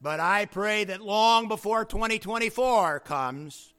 But 0.00 0.20
I 0.20 0.44
pray 0.44 0.84
that 0.84 1.00
long 1.00 1.48
before 1.48 1.84
2024 1.84 3.00
comes, 3.00 3.72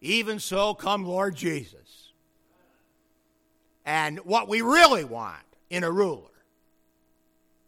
even 0.00 0.40
so 0.40 0.74
come 0.74 1.04
Lord 1.04 1.36
Jesus. 1.36 2.12
And 3.86 4.18
what 4.20 4.48
we 4.48 4.62
really 4.62 5.04
want 5.04 5.42
in 5.70 5.84
a 5.84 5.90
ruler, 5.90 6.30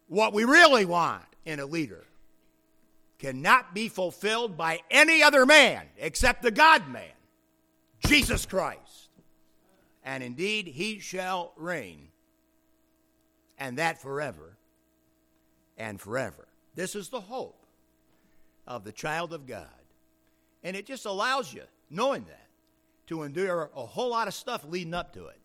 what 0.08 0.32
we 0.32 0.44
really 0.44 0.84
want 0.84 1.22
in 1.44 1.60
a 1.60 1.66
leader, 1.66 2.04
cannot 3.18 3.72
be 3.74 3.88
fulfilled 3.88 4.56
by 4.56 4.80
any 4.90 5.22
other 5.22 5.46
man 5.46 5.86
except 5.96 6.42
the 6.42 6.50
God 6.50 6.88
man, 6.88 7.04
Jesus 8.04 8.46
Christ 8.46 8.85
and 10.06 10.22
indeed 10.22 10.68
he 10.68 11.00
shall 11.00 11.52
reign, 11.56 12.08
and 13.58 13.76
that 13.76 14.00
forever 14.00 14.56
and 15.76 16.00
forever. 16.00 16.46
This 16.76 16.94
is 16.94 17.08
the 17.08 17.20
hope 17.20 17.66
of 18.68 18.84
the 18.84 18.92
child 18.92 19.32
of 19.32 19.46
God. 19.46 19.66
And 20.62 20.76
it 20.76 20.86
just 20.86 21.06
allows 21.06 21.52
you, 21.52 21.62
knowing 21.90 22.24
that, 22.26 22.46
to 23.08 23.24
endure 23.24 23.70
a 23.74 23.84
whole 23.84 24.10
lot 24.10 24.28
of 24.28 24.34
stuff 24.34 24.64
leading 24.64 24.94
up 24.94 25.12
to 25.14 25.26
it, 25.26 25.40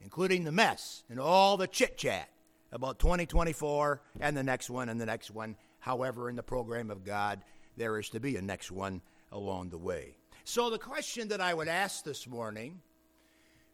including 0.00 0.44
the 0.44 0.52
mess 0.52 1.02
and 1.10 1.18
all 1.18 1.56
the 1.56 1.66
chit 1.66 1.98
chat 1.98 2.28
about 2.70 3.00
2024 3.00 4.00
and 4.20 4.36
the 4.36 4.42
next 4.44 4.70
one 4.70 4.88
and 4.88 5.00
the 5.00 5.06
next 5.06 5.30
one. 5.32 5.56
However, 5.80 6.30
in 6.30 6.36
the 6.36 6.42
program 6.42 6.88
of 6.88 7.04
God, 7.04 7.42
there 7.76 7.98
is 7.98 8.08
to 8.10 8.20
be 8.20 8.36
a 8.36 8.42
next 8.42 8.70
one 8.70 9.02
along 9.32 9.70
the 9.70 9.78
way. 9.78 10.16
So, 10.44 10.70
the 10.70 10.78
question 10.78 11.28
that 11.28 11.40
I 11.40 11.54
would 11.54 11.68
ask 11.68 12.04
this 12.04 12.26
morning 12.26 12.80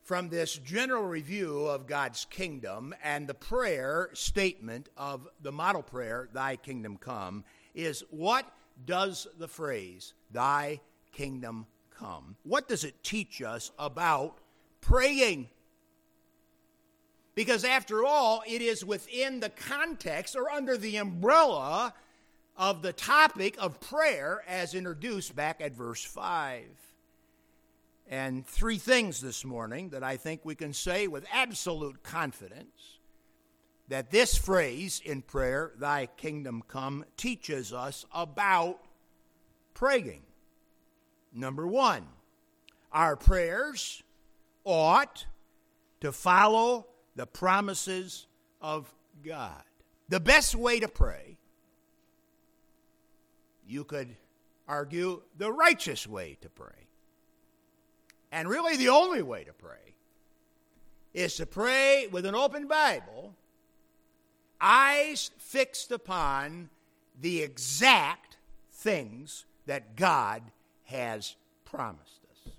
from 0.08 0.30
this 0.30 0.56
general 0.56 1.02
review 1.02 1.66
of 1.66 1.86
God's 1.86 2.24
kingdom 2.30 2.94
and 3.04 3.26
the 3.26 3.34
prayer 3.34 4.08
statement 4.14 4.88
of 4.96 5.28
the 5.42 5.52
model 5.52 5.82
prayer, 5.82 6.30
Thy 6.32 6.56
kingdom 6.56 6.96
come, 6.96 7.44
is 7.74 8.02
what 8.08 8.50
does 8.86 9.26
the 9.38 9.48
phrase, 9.48 10.14
Thy 10.30 10.80
kingdom 11.12 11.66
come, 11.90 12.36
what 12.42 12.68
does 12.68 12.84
it 12.84 13.04
teach 13.04 13.42
us 13.42 13.70
about 13.78 14.38
praying? 14.80 15.50
Because 17.34 17.62
after 17.62 18.02
all, 18.02 18.42
it 18.48 18.62
is 18.62 18.86
within 18.86 19.40
the 19.40 19.50
context 19.50 20.34
or 20.34 20.50
under 20.50 20.78
the 20.78 20.96
umbrella 20.96 21.92
of 22.56 22.80
the 22.80 22.94
topic 22.94 23.56
of 23.58 23.78
prayer 23.78 24.42
as 24.48 24.74
introduced 24.74 25.36
back 25.36 25.60
at 25.60 25.74
verse 25.74 26.02
5. 26.02 26.87
And 28.08 28.46
three 28.46 28.78
things 28.78 29.20
this 29.20 29.44
morning 29.44 29.90
that 29.90 30.02
I 30.02 30.16
think 30.16 30.40
we 30.42 30.54
can 30.54 30.72
say 30.72 31.08
with 31.08 31.26
absolute 31.30 32.02
confidence 32.02 32.98
that 33.88 34.10
this 34.10 34.36
phrase 34.36 35.02
in 35.04 35.20
prayer, 35.20 35.72
Thy 35.76 36.06
kingdom 36.06 36.62
come, 36.66 37.04
teaches 37.18 37.70
us 37.72 38.06
about 38.14 38.80
praying. 39.74 40.22
Number 41.34 41.66
one, 41.66 42.06
our 42.92 43.14
prayers 43.14 44.02
ought 44.64 45.26
to 46.00 46.10
follow 46.10 46.86
the 47.14 47.26
promises 47.26 48.26
of 48.62 48.90
God. 49.22 49.62
The 50.08 50.20
best 50.20 50.54
way 50.54 50.80
to 50.80 50.88
pray, 50.88 51.36
you 53.66 53.84
could 53.84 54.16
argue 54.66 55.22
the 55.36 55.52
righteous 55.52 56.06
way 56.06 56.38
to 56.40 56.48
pray 56.48 56.87
and 58.30 58.48
really 58.48 58.76
the 58.76 58.90
only 58.90 59.22
way 59.22 59.44
to 59.44 59.52
pray, 59.52 59.94
is 61.14 61.36
to 61.36 61.46
pray 61.46 62.06
with 62.10 62.26
an 62.26 62.34
open 62.34 62.66
Bible, 62.66 63.34
eyes 64.60 65.30
fixed 65.38 65.90
upon 65.90 66.68
the 67.20 67.42
exact 67.42 68.36
things 68.72 69.46
that 69.66 69.96
God 69.96 70.42
has 70.84 71.34
promised 71.64 72.20
us. 72.30 72.52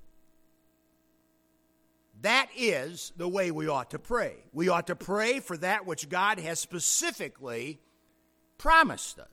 That 2.22 2.50
is 2.58 3.14
the 3.16 3.28
way 3.28 3.52
we 3.52 3.68
ought 3.68 3.92
to 3.92 4.00
pray. 4.00 4.36
We 4.52 4.70
ought 4.70 4.88
to 4.88 4.96
pray 4.96 5.40
for 5.40 5.56
that 5.58 5.86
which 5.86 6.10
God 6.10 6.40
has 6.40 6.60
specifically 6.60 7.80
promised 8.58 9.20
us. 9.20 9.28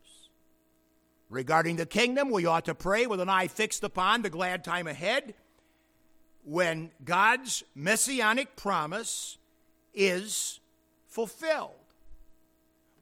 Regarding 1.29 1.75
the 1.75 1.87
kingdom, 1.87 2.31
we 2.31 2.46
ought 2.46 2.66
to 2.66 2.75
pray 2.75 3.07
with 3.07 3.20
an 3.20 3.29
eye 3.29 3.49
fixed 3.49 3.83
upon 3.83 4.22
the 4.22 4.31
glad 4.31 4.62
time 4.62 4.87
ahead 4.87 5.35
when 6.46 6.92
God's 7.04 7.64
messianic 7.74 8.54
promise 8.54 9.37
is 9.92 10.61
fulfilled. 11.09 11.72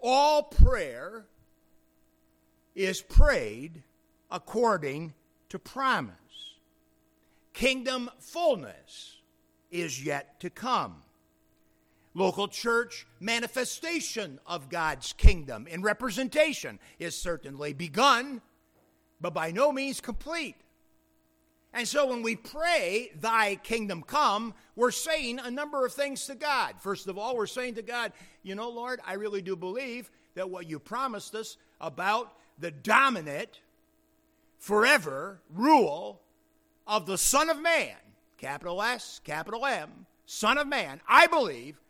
All 0.00 0.42
prayer 0.42 1.26
is 2.74 3.02
prayed 3.02 3.83
according 4.30 5.12
to 5.50 5.59
promise. 5.59 6.14
Kingdom 7.52 8.11
fullness 8.18 9.18
is 9.70 10.02
yet 10.02 10.40
to 10.40 10.48
come. 10.48 11.02
Local 12.14 12.48
church 12.48 13.07
manifestation 13.20 14.40
of 14.46 14.70
God's 14.70 15.12
kingdom 15.12 15.66
in 15.66 15.83
representation 15.83 16.78
is 16.98 17.14
certainly 17.14 17.74
begun, 17.74 18.40
but 19.20 19.35
by 19.35 19.50
no 19.50 19.70
means 19.70 20.00
complete. 20.00 20.57
And 21.74 21.88
so 21.88 22.06
when 22.06 22.22
we 22.22 22.37
pray, 22.37 23.10
Thy 23.20 23.56
kingdom 23.56 24.02
come, 24.02 24.54
we're 24.76 24.92
saying 24.92 25.40
a 25.40 25.50
number 25.50 25.84
of 25.84 25.92
things 25.92 26.24
to 26.26 26.37
God. 26.37 26.76
First 26.78 27.08
of 27.08 27.18
all, 27.18 27.37
we're 27.37 27.46
saying 27.46 27.74
to 27.74 27.82
God, 27.82 28.12
You 28.44 28.54
know, 28.54 28.70
Lord, 28.70 29.00
I 29.04 29.14
really 29.14 29.42
do 29.42 29.56
believe 29.56 30.08
that 30.37 30.48
what 30.48 30.70
you 30.70 30.78
promised 30.78 31.34
us 31.34 31.56
about 31.80 32.32
the 32.60 32.70
dominant, 32.70 33.60
forever 34.58 35.40
rule 35.52 36.22
of 36.87 37.06
the 37.06 37.18
Son 37.18 37.50
of 37.50 37.60
Man, 37.60 37.96
capital 38.38 38.80
S, 38.80 39.20
capital 39.24 39.66
M, 39.66 40.06
Son 40.26 40.58
of 40.58 40.68
Man, 40.68 41.00
I 41.08 41.26
believe 41.26 41.80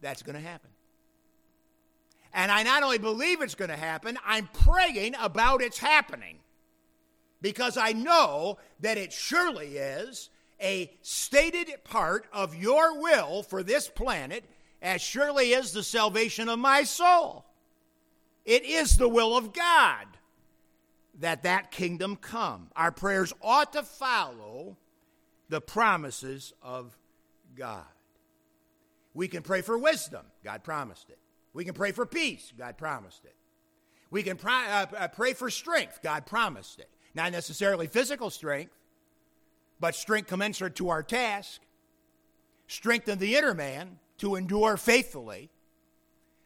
that's 0.00 0.24
going 0.24 0.34
to 0.34 0.46
happen. 0.46 0.70
And 2.34 2.50
I 2.50 2.64
not 2.64 2.82
only 2.82 2.98
believe 2.98 3.40
it's 3.40 3.54
going 3.54 3.70
to 3.70 3.76
happen, 3.76 4.18
I'm 4.26 4.48
praying 4.48 5.14
about 5.20 5.62
its 5.62 5.78
happening 5.78 6.38
because 7.46 7.76
I 7.76 7.92
know 7.92 8.58
that 8.80 8.98
it 8.98 9.12
surely 9.12 9.76
is 9.76 10.30
a 10.60 10.92
stated 11.00 11.70
part 11.84 12.26
of 12.32 12.56
your 12.56 13.00
will 13.00 13.44
for 13.44 13.62
this 13.62 13.86
planet, 13.88 14.44
as 14.82 15.00
surely 15.00 15.52
is 15.52 15.70
the 15.70 15.84
salvation 15.84 16.48
of 16.48 16.58
my 16.58 16.82
soul. 16.82 17.44
It 18.44 18.64
is 18.64 18.96
the 18.96 19.08
will 19.08 19.36
of 19.36 19.52
God 19.52 20.06
that 21.20 21.44
that 21.44 21.70
kingdom 21.70 22.16
come. 22.16 22.66
Our 22.74 22.90
prayers 22.90 23.32
ought 23.40 23.74
to 23.74 23.84
follow 23.84 24.76
the 25.48 25.60
promises 25.60 26.52
of 26.60 26.98
God. 27.54 27.84
We 29.14 29.28
can 29.28 29.44
pray 29.44 29.62
for 29.62 29.78
wisdom, 29.78 30.26
God 30.42 30.64
promised 30.64 31.10
it. 31.10 31.18
We 31.52 31.64
can 31.64 31.74
pray 31.74 31.92
for 31.92 32.06
peace, 32.06 32.52
God 32.58 32.76
promised 32.76 33.24
it. 33.24 33.36
We 34.10 34.24
can 34.24 34.36
pray, 34.36 34.64
uh, 34.68 34.86
uh, 34.98 35.08
pray 35.08 35.32
for 35.32 35.48
strength, 35.48 36.00
God 36.02 36.26
promised 36.26 36.80
it. 36.80 36.90
Not 37.16 37.32
necessarily 37.32 37.86
physical 37.86 38.28
strength, 38.28 38.74
but 39.80 39.94
strength 39.94 40.28
commensurate 40.28 40.76
to 40.76 40.90
our 40.90 41.02
task. 41.02 41.62
Strengthen 42.68 43.18
the 43.18 43.36
inner 43.36 43.54
man 43.54 43.98
to 44.18 44.36
endure 44.36 44.76
faithfully. 44.76 45.48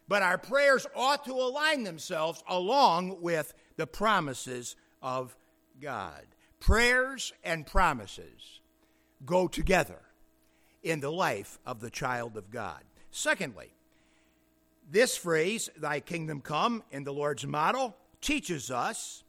But 0.07 0.23
our 0.23 0.39
prayers 0.39 0.87
ought 0.95 1.25
to 1.25 1.33
align 1.33 1.83
themselves 1.83 2.45
along 2.49 3.21
with 3.21 3.53
the 3.77 3.87
promises 3.89 4.77
of 5.03 5.37
God. 5.81 6.23
Prayers 6.61 7.33
and 7.43 7.67
promises 7.67 8.61
go 9.27 9.49
together 9.49 10.01
in 10.85 11.01
the 11.01 11.11
life 11.11 11.59
of 11.67 11.81
the 11.81 11.91
child 11.91 12.37
of 12.37 12.49
God. 12.53 12.83
Secondly, 13.11 13.73
this 14.89 15.17
phrase, 15.17 15.69
Thy 15.77 15.99
kingdom 15.99 16.41
come, 16.41 16.85
in 16.93 17.03
the 17.03 17.13
Lord's 17.13 17.45
model, 17.45 17.97
teaches 18.21 18.71
us 18.71 19.25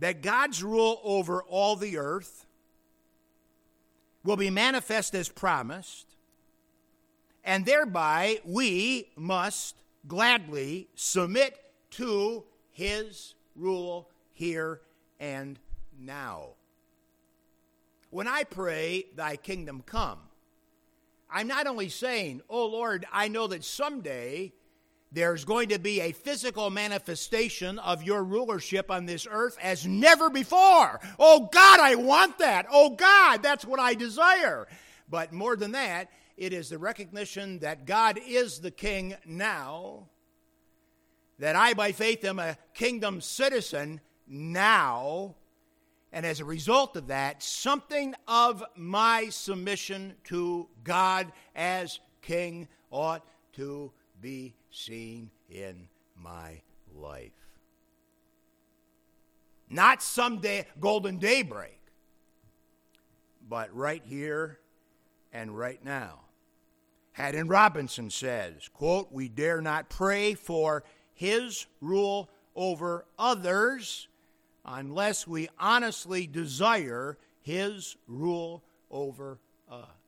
that 0.00 0.22
God's 0.22 0.62
rule 0.64 1.00
over 1.04 1.42
all 1.42 1.76
the 1.76 1.98
earth 1.98 2.46
will 4.24 4.36
be 4.36 4.50
manifest 4.50 5.14
as 5.14 5.28
promised, 5.28 6.06
and 7.44 7.64
thereby 7.64 8.40
we 8.44 9.10
must 9.16 9.76
gladly 10.08 10.88
submit 10.94 11.58
to 11.90 12.44
his 12.70 13.34
rule 13.54 14.08
here 14.32 14.80
and 15.18 15.58
now. 15.98 16.48
When 18.10 18.26
I 18.26 18.44
pray, 18.44 19.06
Thy 19.14 19.36
kingdom 19.36 19.82
come, 19.84 20.18
I'm 21.30 21.46
not 21.46 21.66
only 21.66 21.88
saying, 21.88 22.42
Oh 22.48 22.66
Lord, 22.66 23.06
I 23.12 23.28
know 23.28 23.46
that 23.46 23.64
someday 23.64 24.52
there's 25.12 25.44
going 25.44 25.70
to 25.70 25.78
be 25.78 26.00
a 26.00 26.12
physical 26.12 26.70
manifestation 26.70 27.78
of 27.80 28.02
your 28.02 28.22
rulership 28.22 28.90
on 28.90 29.06
this 29.06 29.26
earth 29.28 29.58
as 29.60 29.86
never 29.86 30.30
before. 30.30 31.00
Oh 31.18 31.48
God, 31.52 31.80
I 31.80 31.96
want 31.96 32.38
that. 32.38 32.66
Oh 32.70 32.90
God, 32.90 33.42
that's 33.42 33.64
what 33.64 33.80
I 33.80 33.94
desire. 33.94 34.68
But 35.08 35.32
more 35.32 35.56
than 35.56 35.72
that, 35.72 36.10
it 36.36 36.52
is 36.52 36.68
the 36.68 36.78
recognition 36.78 37.58
that 37.58 37.86
God 37.86 38.20
is 38.24 38.60
the 38.60 38.70
king 38.70 39.16
now, 39.26 40.08
that 41.38 41.56
I, 41.56 41.74
by 41.74 41.92
faith, 41.92 42.24
am 42.24 42.38
a 42.38 42.56
kingdom 42.72 43.20
citizen 43.20 44.00
now. 44.28 45.34
And 46.12 46.24
as 46.24 46.40
a 46.40 46.44
result 46.44 46.96
of 46.96 47.08
that, 47.08 47.42
something 47.42 48.14
of 48.28 48.64
my 48.76 49.28
submission 49.30 50.14
to 50.24 50.68
God 50.84 51.32
as 51.54 51.98
king 52.22 52.68
ought 52.90 53.24
to 53.54 53.92
be 54.20 54.54
seen 54.70 55.30
in 55.48 55.88
my 56.16 56.60
life. 56.94 57.32
Not 59.68 60.02
someday 60.02 60.66
golden 60.80 61.18
daybreak, 61.18 61.80
but 63.48 63.74
right 63.74 64.02
here 64.04 64.58
and 65.32 65.56
right 65.56 65.84
now. 65.84 66.20
Haddon 67.12 67.48
Robinson 67.48 68.10
says, 68.10 68.68
quote, 68.72 69.12
we 69.12 69.28
dare 69.28 69.60
not 69.60 69.90
pray 69.90 70.34
for 70.34 70.84
his 71.12 71.66
rule 71.80 72.30
over 72.56 73.04
others 73.18 74.08
unless 74.64 75.26
we 75.26 75.48
honestly 75.58 76.26
desire 76.26 77.18
his 77.42 77.96
rule 78.06 78.62
over 78.90 79.38
us. 79.70 79.99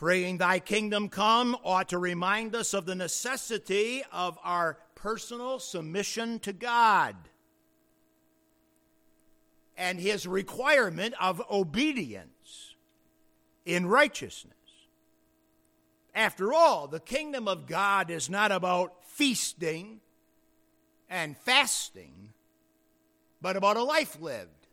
Praying, 0.00 0.38
Thy 0.38 0.60
kingdom 0.60 1.10
come, 1.10 1.54
ought 1.62 1.90
to 1.90 1.98
remind 1.98 2.54
us 2.54 2.72
of 2.72 2.86
the 2.86 2.94
necessity 2.94 4.02
of 4.10 4.38
our 4.42 4.78
personal 4.94 5.58
submission 5.58 6.38
to 6.38 6.54
God. 6.54 7.14
and 9.76 10.00
his 10.00 10.26
requirement 10.26 11.14
of 11.20 11.42
obedience 11.50 12.74
in 13.66 13.86
righteousness. 13.86 14.54
After 16.14 16.52
all, 16.52 16.86
the 16.86 17.00
kingdom 17.00 17.46
of 17.46 17.66
God 17.66 18.10
is 18.10 18.30
not 18.30 18.52
about 18.52 19.04
feasting 19.04 20.00
and 21.10 21.36
fasting, 21.36 22.32
but 23.42 23.56
about 23.56 23.76
a 23.76 23.82
life 23.82 24.18
lived, 24.20 24.66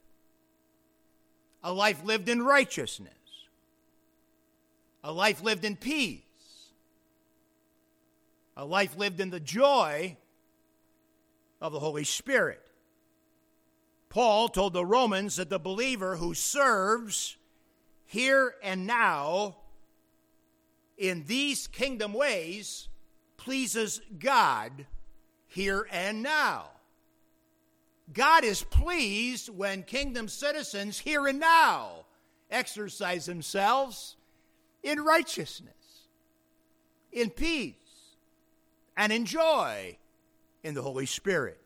a 1.63 1.73
life 1.73 2.01
lived 2.05 2.29
in 2.29 2.43
righteousness, 2.43 3.16
a 5.07 5.11
life 5.11 5.41
lived 5.41 5.63
in 5.63 5.77
peace, 5.77 6.19
a 8.57 8.65
life 8.65 8.97
lived 8.97 9.21
in 9.21 9.29
the 9.29 9.39
joy 9.39 10.17
of 11.61 11.71
the 11.71 11.79
Holy 11.79 12.03
Spirit. 12.03 12.61
Paul 14.09 14.49
told 14.49 14.73
the 14.73 14.85
Romans 14.85 15.37
that 15.37 15.49
the 15.49 15.59
believer 15.59 16.17
who 16.17 16.33
serves 16.33 17.37
here 18.03 18.55
and 18.61 18.85
now 18.85 19.55
in 20.97 21.23
these 21.25 21.67
kingdom 21.67 22.11
ways 22.11 22.89
pleases 23.37 24.01
God 24.19 24.87
here 25.47 25.87
and 25.89 26.21
now. 26.21 26.65
God 28.11 28.43
is 28.43 28.61
pleased 28.61 29.47
when 29.47 29.83
kingdom 29.83 30.27
citizens 30.27 30.99
here 30.99 31.27
and 31.27 31.39
now 31.39 32.03
exercise 32.51 33.25
themselves 33.25 34.16
in 34.83 34.99
righteousness, 34.99 35.73
in 37.11 37.29
peace, 37.29 37.75
and 38.95 39.11
in 39.11 39.25
joy 39.25 39.97
in 40.63 40.73
the 40.73 40.81
Holy 40.81 41.05
Spirit. 41.05 41.59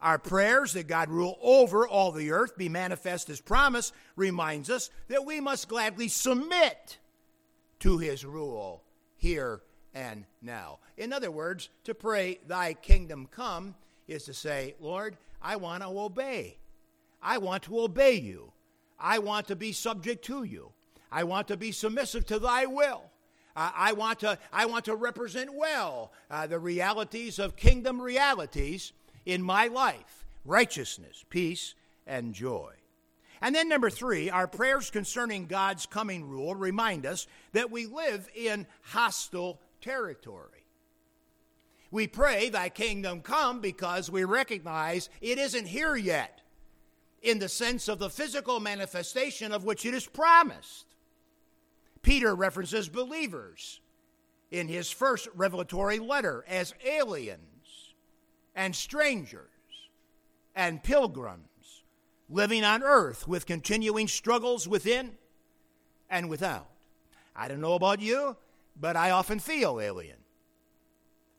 Our 0.00 0.18
prayers 0.18 0.74
that 0.74 0.86
God 0.86 1.10
rule 1.10 1.38
over 1.42 1.86
all 1.86 2.12
the 2.12 2.30
earth, 2.30 2.56
be 2.56 2.68
manifest 2.68 3.28
as 3.30 3.40
promise, 3.40 3.92
reminds 4.14 4.70
us 4.70 4.90
that 5.08 5.24
we 5.24 5.40
must 5.40 5.68
gladly 5.68 6.06
submit 6.08 6.98
to 7.80 7.98
his 7.98 8.24
rule 8.24 8.84
here 9.16 9.60
and 9.94 10.24
now. 10.40 10.78
In 10.96 11.12
other 11.12 11.30
words, 11.30 11.68
to 11.84 11.94
pray, 11.94 12.38
Thy 12.46 12.74
kingdom 12.74 13.26
come, 13.30 13.74
is 14.06 14.24
to 14.24 14.34
say, 14.34 14.74
Lord, 14.80 15.16
I 15.42 15.56
want 15.56 15.82
to 15.82 15.88
obey. 15.88 16.58
I 17.20 17.38
want 17.38 17.64
to 17.64 17.80
obey 17.80 18.14
you. 18.14 18.52
I 18.98 19.18
want 19.18 19.48
to 19.48 19.56
be 19.56 19.72
subject 19.72 20.24
to 20.26 20.44
you. 20.44 20.72
I 21.10 21.24
want 21.24 21.48
to 21.48 21.56
be 21.56 21.72
submissive 21.72 22.26
to 22.26 22.38
thy 22.38 22.66
will. 22.66 23.02
Uh, 23.56 23.70
I, 23.74 23.92
want 23.92 24.20
to, 24.20 24.38
I 24.52 24.66
want 24.66 24.84
to 24.84 24.94
represent 24.94 25.54
well 25.54 26.12
uh, 26.30 26.46
the 26.46 26.58
realities 26.58 27.38
of 27.38 27.56
kingdom 27.56 28.00
realities 28.00 28.92
in 29.26 29.42
my 29.42 29.66
life 29.66 30.24
righteousness, 30.44 31.24
peace, 31.28 31.74
and 32.06 32.32
joy. 32.32 32.72
And 33.40 33.54
then, 33.54 33.68
number 33.68 33.90
three, 33.90 34.30
our 34.30 34.48
prayers 34.48 34.90
concerning 34.90 35.46
God's 35.46 35.86
coming 35.86 36.26
rule 36.26 36.54
remind 36.54 37.06
us 37.06 37.26
that 37.52 37.70
we 37.70 37.86
live 37.86 38.28
in 38.34 38.66
hostile 38.82 39.60
territory. 39.80 40.64
We 41.90 42.06
pray, 42.06 42.48
Thy 42.48 42.68
kingdom 42.68 43.20
come, 43.20 43.60
because 43.60 44.10
we 44.10 44.24
recognize 44.24 45.08
it 45.20 45.38
isn't 45.38 45.66
here 45.66 45.96
yet 45.96 46.40
in 47.22 47.38
the 47.38 47.48
sense 47.48 47.88
of 47.88 47.98
the 47.98 48.10
physical 48.10 48.60
manifestation 48.60 49.52
of 49.52 49.64
which 49.64 49.86
it 49.86 49.94
is 49.94 50.06
promised. 50.06 50.86
Peter 52.08 52.34
references 52.34 52.88
believers 52.88 53.82
in 54.50 54.66
his 54.66 54.90
first 54.90 55.28
revelatory 55.34 55.98
letter 55.98 56.42
as 56.48 56.72
aliens 56.82 57.92
and 58.54 58.74
strangers 58.74 59.50
and 60.54 60.82
pilgrims 60.82 61.82
living 62.30 62.64
on 62.64 62.82
earth 62.82 63.28
with 63.28 63.44
continuing 63.44 64.08
struggles 64.08 64.66
within 64.66 65.18
and 66.08 66.30
without. 66.30 66.70
I 67.36 67.46
don't 67.46 67.60
know 67.60 67.74
about 67.74 68.00
you, 68.00 68.38
but 68.80 68.96
I 68.96 69.10
often 69.10 69.38
feel 69.38 69.78
alien. 69.78 70.16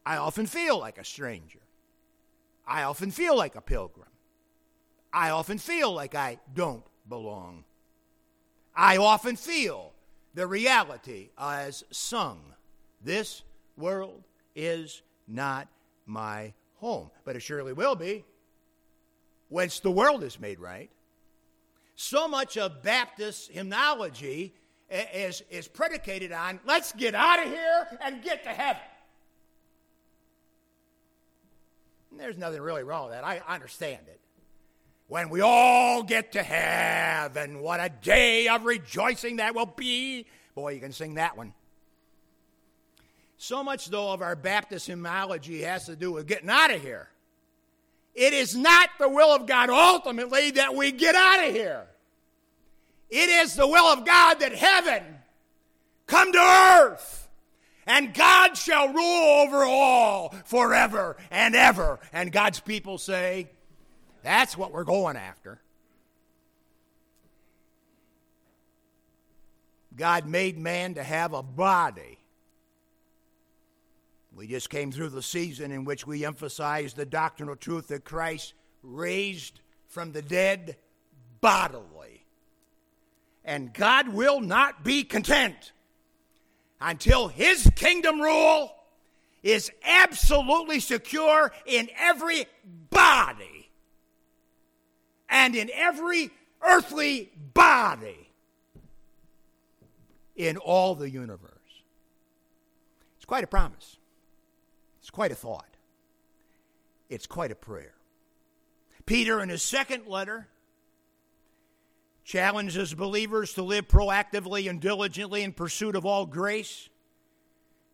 I 0.05 0.17
often 0.17 0.45
feel 0.45 0.77
like 0.77 0.99
a 0.99 1.03
stranger. 1.03 1.61
I 2.67 2.83
often 2.83 3.09
feel 3.09 3.35
like 3.35 3.55
a 3.55 3.61
pilgrim. 3.61 4.11
I 5.11 5.31
often 5.31 5.57
feel 5.57 5.91
like 5.91 6.13
I 6.13 6.37
don't 6.53 6.83
belong. 7.07 7.63
I 8.75 8.97
often 8.97 9.35
feel 9.35 9.93
the 10.39 10.47
reality 10.47 11.31
as 11.37 11.83
sung 11.91 12.39
this 13.03 13.43
world 13.75 14.23
is 14.55 15.01
not 15.27 15.67
my 16.05 16.53
home, 16.75 17.11
but 17.25 17.35
it 17.35 17.41
surely 17.41 17.73
will 17.73 17.93
be 17.93 18.23
whence 19.49 19.81
the 19.81 19.91
world 19.91 20.23
is 20.23 20.39
made 20.39 20.57
right. 20.57 20.89
So 21.97 22.29
much 22.29 22.57
of 22.57 22.81
Baptist 22.81 23.51
hymnology 23.51 24.53
is, 24.89 25.43
is 25.49 25.67
predicated 25.67 26.31
on 26.31 26.61
let's 26.65 26.93
get 26.93 27.15
out 27.15 27.45
of 27.45 27.51
here 27.51 27.99
and 28.01 28.23
get 28.23 28.45
to 28.45 28.49
heaven. 28.51 28.81
And 32.11 32.19
there's 32.21 32.37
nothing 32.37 32.61
really 32.61 32.83
wrong 32.83 33.09
with 33.09 33.11
that. 33.11 33.25
I 33.25 33.41
understand 33.45 34.03
it. 34.07 34.21
When 35.09 35.29
we 35.29 35.41
all 35.41 36.03
get 36.03 36.33
to 36.33 36.43
heaven, 36.43 37.61
what 37.61 37.79
a 37.79 37.89
day 37.89 38.47
of 38.47 38.63
rejoicing 38.63 39.37
that 39.37 39.55
will 39.55 39.65
be. 39.65 40.27
Boy, 40.53 40.73
you 40.73 40.79
can 40.79 40.93
sing 40.93 41.15
that 41.15 41.35
one. 41.35 41.53
So 43.37 43.63
much, 43.63 43.87
though, 43.87 44.13
of 44.13 44.21
our 44.21 44.35
Baptist 44.35 44.85
hymnology 44.85 45.61
has 45.63 45.87
to 45.87 45.95
do 45.95 46.11
with 46.11 46.27
getting 46.27 46.49
out 46.49 46.71
of 46.71 46.81
here. 46.81 47.09
It 48.13 48.33
is 48.33 48.55
not 48.55 48.89
the 48.99 49.09
will 49.09 49.33
of 49.33 49.47
God 49.47 49.71
ultimately 49.71 50.51
that 50.51 50.75
we 50.75 50.91
get 50.91 51.15
out 51.15 51.47
of 51.47 51.55
here. 51.55 51.87
It 53.09 53.29
is 53.29 53.55
the 53.55 53.65
will 53.65 53.85
of 53.85 54.05
God 54.05 54.39
that 54.41 54.53
heaven 54.53 55.03
come 56.05 56.31
to 56.31 56.37
earth 56.37 57.27
and 57.87 58.13
God 58.13 58.55
shall 58.55 58.93
rule 58.93 59.41
over 59.41 59.63
all 59.63 60.35
forever 60.45 61.17
and 61.31 61.55
ever. 61.55 61.99
And 62.13 62.31
God's 62.31 62.59
people 62.59 62.99
say, 62.99 63.49
that's 64.23 64.57
what 64.57 64.71
we're 64.71 64.83
going 64.83 65.15
after. 65.15 65.59
God 69.95 70.27
made 70.27 70.57
man 70.57 70.95
to 70.95 71.03
have 71.03 71.33
a 71.33 71.43
body 71.43 72.19
we 74.39 74.47
just 74.47 74.69
came 74.69 74.89
through 74.89 75.09
the 75.09 75.21
season 75.21 75.69
in 75.69 75.83
which 75.83 76.07
we 76.07 76.23
emphasized 76.23 76.95
the 76.95 77.05
doctrinal 77.05 77.57
truth 77.57 77.89
that 77.89 78.05
Christ 78.05 78.53
raised 78.83 79.59
from 79.89 80.13
the 80.13 80.21
dead 80.21 80.77
bodily. 81.41 82.23
And 83.43 83.73
God 83.73 84.07
will 84.07 84.39
not 84.39 84.81
be 84.81 85.03
content 85.03 85.73
until 86.79 87.27
his 87.27 87.69
kingdom 87.75 88.21
rule 88.21 88.71
is 89.43 89.69
absolutely 89.83 90.79
secure 90.79 91.51
in 91.65 91.89
every 91.99 92.45
body 92.89 93.58
and 95.29 95.55
in 95.55 95.69
every 95.73 96.31
earthly 96.61 97.31
body 97.53 98.29
in 100.35 100.57
all 100.57 100.95
the 100.95 101.09
universe. 101.09 101.51
It's 103.17 103.25
quite 103.25 103.43
a 103.43 103.47
promise. 103.47 103.97
It's 104.99 105.11
quite 105.11 105.31
a 105.31 105.35
thought. 105.35 105.65
It's 107.09 107.27
quite 107.27 107.51
a 107.51 107.55
prayer. 107.55 107.93
Peter, 109.05 109.41
in 109.41 109.49
his 109.49 109.63
second 109.63 110.07
letter, 110.07 110.47
challenges 112.23 112.93
believers 112.93 113.53
to 113.55 113.63
live 113.63 113.87
proactively 113.87 114.69
and 114.69 114.79
diligently 114.79 115.43
in 115.43 115.51
pursuit 115.51 115.95
of 115.95 116.05
all 116.05 116.25
grace 116.25 116.89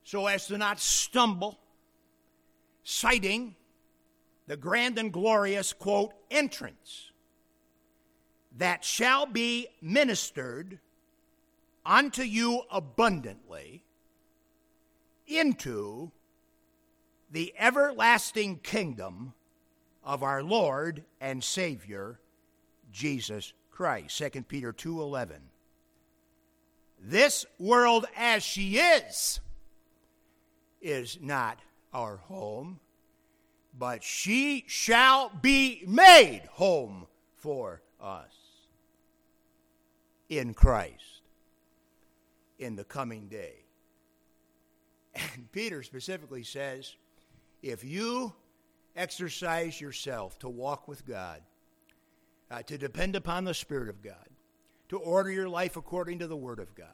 so 0.03 0.27
as 0.27 0.47
to 0.47 0.57
not 0.57 0.79
stumble, 0.79 1.57
citing 2.83 3.55
the 4.45 4.57
grand 4.57 4.99
and 4.99 5.11
glorious, 5.11 5.73
quote, 5.73 6.13
entrance 6.29 7.04
that 8.57 8.83
shall 8.85 9.25
be 9.25 9.67
ministered 9.81 10.79
unto 11.85 12.21
you 12.23 12.61
abundantly 12.71 13.83
into 15.27 16.11
the 17.29 17.53
everlasting 17.57 18.57
kingdom 18.59 19.33
of 20.03 20.23
our 20.23 20.41
Lord 20.41 21.03
and 21.19 21.43
Savior 21.43 22.19
Jesus 22.91 23.53
Christ. 23.71 24.15
2 24.17 24.47
Peter 24.47 24.71
2:11. 24.71 25.49
This 26.97 27.45
world 27.59 28.05
as 28.15 28.41
she 28.41 28.77
is 28.77 29.41
is 30.79 31.19
not 31.19 31.59
our 31.93 32.17
home, 32.17 32.79
but 33.77 34.03
she 34.03 34.63
shall 34.67 35.29
be 35.29 35.83
made 35.85 36.43
home 36.53 37.07
for 37.35 37.81
us 37.99 38.44
in 40.29 40.53
Christ 40.53 41.21
in 42.57 42.75
the 42.75 42.83
coming 42.83 43.27
day. 43.27 43.65
And 45.13 45.51
Peter 45.51 45.83
specifically 45.83 46.43
says, 46.43 46.95
if 47.61 47.83
you 47.83 48.33
exercise 48.95 49.79
yourself 49.79 50.37
to 50.39 50.49
walk 50.49 50.87
with 50.87 51.05
God, 51.05 51.41
uh, 52.51 52.61
to 52.63 52.77
depend 52.77 53.15
upon 53.15 53.43
the 53.43 53.53
Spirit 53.53 53.89
of 53.89 54.01
God, 54.01 54.29
to 54.89 54.97
order 54.97 55.31
your 55.31 55.49
life 55.49 55.77
according 55.77 56.19
to 56.19 56.27
the 56.27 56.35
Word 56.35 56.59
of 56.59 56.75
God. 56.75 56.87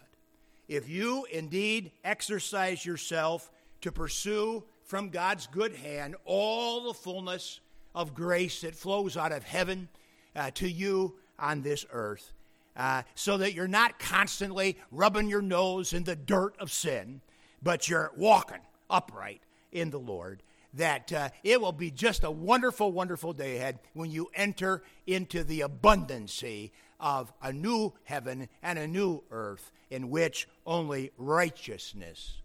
If 0.67 0.88
you 0.88 1.26
indeed 1.32 1.91
exercise 2.04 2.86
yourself 2.86 3.52
to 3.82 3.91
pursue 3.91 4.63
from 4.84 5.10
God's 5.10 5.48
good 5.48 5.76
hand 5.76 6.15
all 6.24 6.84
the 6.84 6.94
fullness 6.94 7.60
of 7.94 8.13
grace 8.13 8.62
that 8.62 8.76
flows 8.76 9.17
out 9.17 9.32
of 9.32 9.44
heaven 9.44 9.89
uh, 10.36 10.52
to 10.52 10.70
you 10.70 11.15
on 11.38 11.62
this 11.62 11.86
earth, 11.91 12.34
uh, 12.75 13.03
so 13.15 13.38
that 13.38 13.53
you're 13.53 13.67
not 13.67 13.99
constantly 13.99 14.77
rubbing 14.91 15.29
your 15.29 15.41
nose 15.41 15.93
in 15.93 16.03
the 16.03 16.15
dirt 16.15 16.55
of 16.60 16.71
sin, 16.71 17.21
but 17.62 17.89
you're 17.89 18.12
walking 18.15 18.62
upright 18.89 19.41
in 19.71 19.89
the 19.89 19.99
Lord 19.99 20.43
that 20.73 21.12
uh, 21.12 21.29
it 21.43 21.60
will 21.60 21.71
be 21.71 21.91
just 21.91 22.23
a 22.23 22.31
wonderful, 22.31 22.91
wonderful 22.91 23.34
day 23.34 23.57
ahead 23.57 23.79
when 23.93 24.10
you 24.10 24.29
enter 24.34 24.84
into 25.05 25.43
the 25.43 25.62
abundancy 25.62 26.71
of 26.99 27.34
a 27.41 27.51
new 27.51 27.93
heaven 28.03 28.47
and 28.62 28.79
a 28.79 28.88
new 28.88 29.23
earth 29.31 29.71
in 29.89 30.10
which 30.10 30.47
only 30.65 31.12
righteousness 31.17 32.41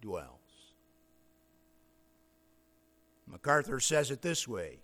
dwells. 0.00 0.38
MacArthur 3.26 3.78
says 3.78 4.10
it 4.10 4.22
this 4.22 4.48
way 4.48 4.78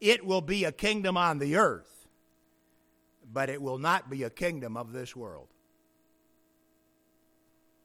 It 0.00 0.24
will 0.24 0.42
be 0.42 0.64
a 0.64 0.72
kingdom 0.72 1.16
on 1.16 1.38
the 1.38 1.56
earth, 1.56 1.99
but 3.32 3.48
it 3.48 3.60
will 3.60 3.78
not 3.78 4.10
be 4.10 4.22
a 4.22 4.30
kingdom 4.30 4.76
of 4.76 4.92
this 4.92 5.14
world. 5.14 5.48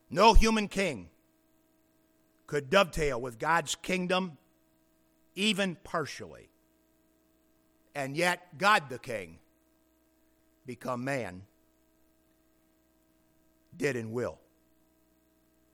No 0.09 0.33
human 0.33 0.67
king 0.67 1.09
could 2.47 2.69
dovetail 2.69 3.19
with 3.19 3.39
God's 3.39 3.75
kingdom 3.75 4.37
even 5.35 5.75
partially. 5.83 6.49
And 7.93 8.15
yet, 8.15 8.57
God 8.57 8.83
the 8.89 8.99
King, 8.99 9.39
become 10.65 11.03
man, 11.03 11.43
did 13.75 13.95
and 13.95 14.11
will. 14.11 14.37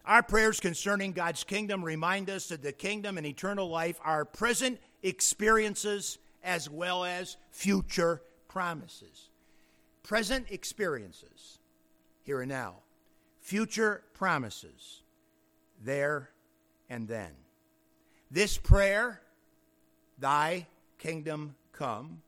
Our 0.05 0.23
prayers 0.23 0.59
concerning 0.59 1.13
God's 1.13 1.43
kingdom 1.43 1.83
remind 1.83 2.29
us 2.29 2.47
that 2.47 2.63
the 2.63 2.71
kingdom 2.71 3.17
and 3.17 3.25
eternal 3.25 3.69
life 3.69 3.99
are 4.03 4.25
present 4.25 4.79
experiences 5.03 6.17
as 6.43 6.69
well 6.69 7.03
as 7.03 7.37
future 7.51 8.21
promises. 8.47 9.30
Present 10.03 10.47
experiences, 10.49 11.59
here 12.23 12.41
and 12.41 12.49
now. 12.49 12.75
Future 13.39 14.03
promises, 14.13 15.01
there 15.83 16.29
and 16.89 17.07
then. 17.07 17.31
This 18.29 18.57
prayer, 18.57 19.21
Thy 20.17 20.67
kingdom 20.97 21.55
come, 21.71 22.21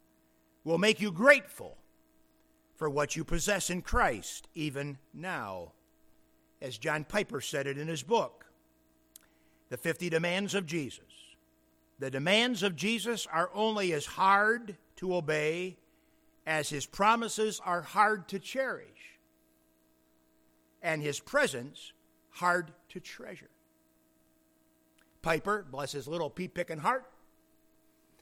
will 0.64 0.78
make 0.78 1.00
you 1.00 1.12
grateful 1.12 1.78
for 2.76 2.90
what 2.90 3.16
you 3.16 3.24
possess 3.24 3.70
in 3.70 3.82
Christ 3.82 4.48
even 4.56 4.98
now. 5.14 5.72
As 6.62 6.78
John 6.78 7.04
Piper 7.04 7.42
said 7.42 7.68
it 7.68 7.78
in 7.78 7.88
his 7.88 8.04
book, 8.04 8.46
The 9.70 9.78
50 9.78 10.10
Demands 10.10 10.56
of 10.56 10.66
Jesus. 10.66 11.04
The 12.00 12.10
demands 12.10 12.64
of 12.64 12.76
Jesus 12.76 13.28
are 13.32 13.50
only 13.54 13.94
as 13.94 14.06
hard 14.06 14.76
to 14.98 15.16
obey 15.16 15.78
as 16.46 16.70
his 16.70 16.86
promises 16.86 17.62
are 17.66 17.82
hard 17.82 18.28
to 18.30 18.40
cherish, 18.40 19.20
and 20.82 21.02
his 21.02 21.20
presence 21.20 21.94
hard 22.30 22.72
to 22.90 23.00
treasure. 23.00 23.50
Piper, 25.22 25.66
bless 25.70 25.94
his 25.94 26.08
little 26.08 26.30
pea 26.30 26.48
picking 26.48 26.80
heart, 26.80 27.06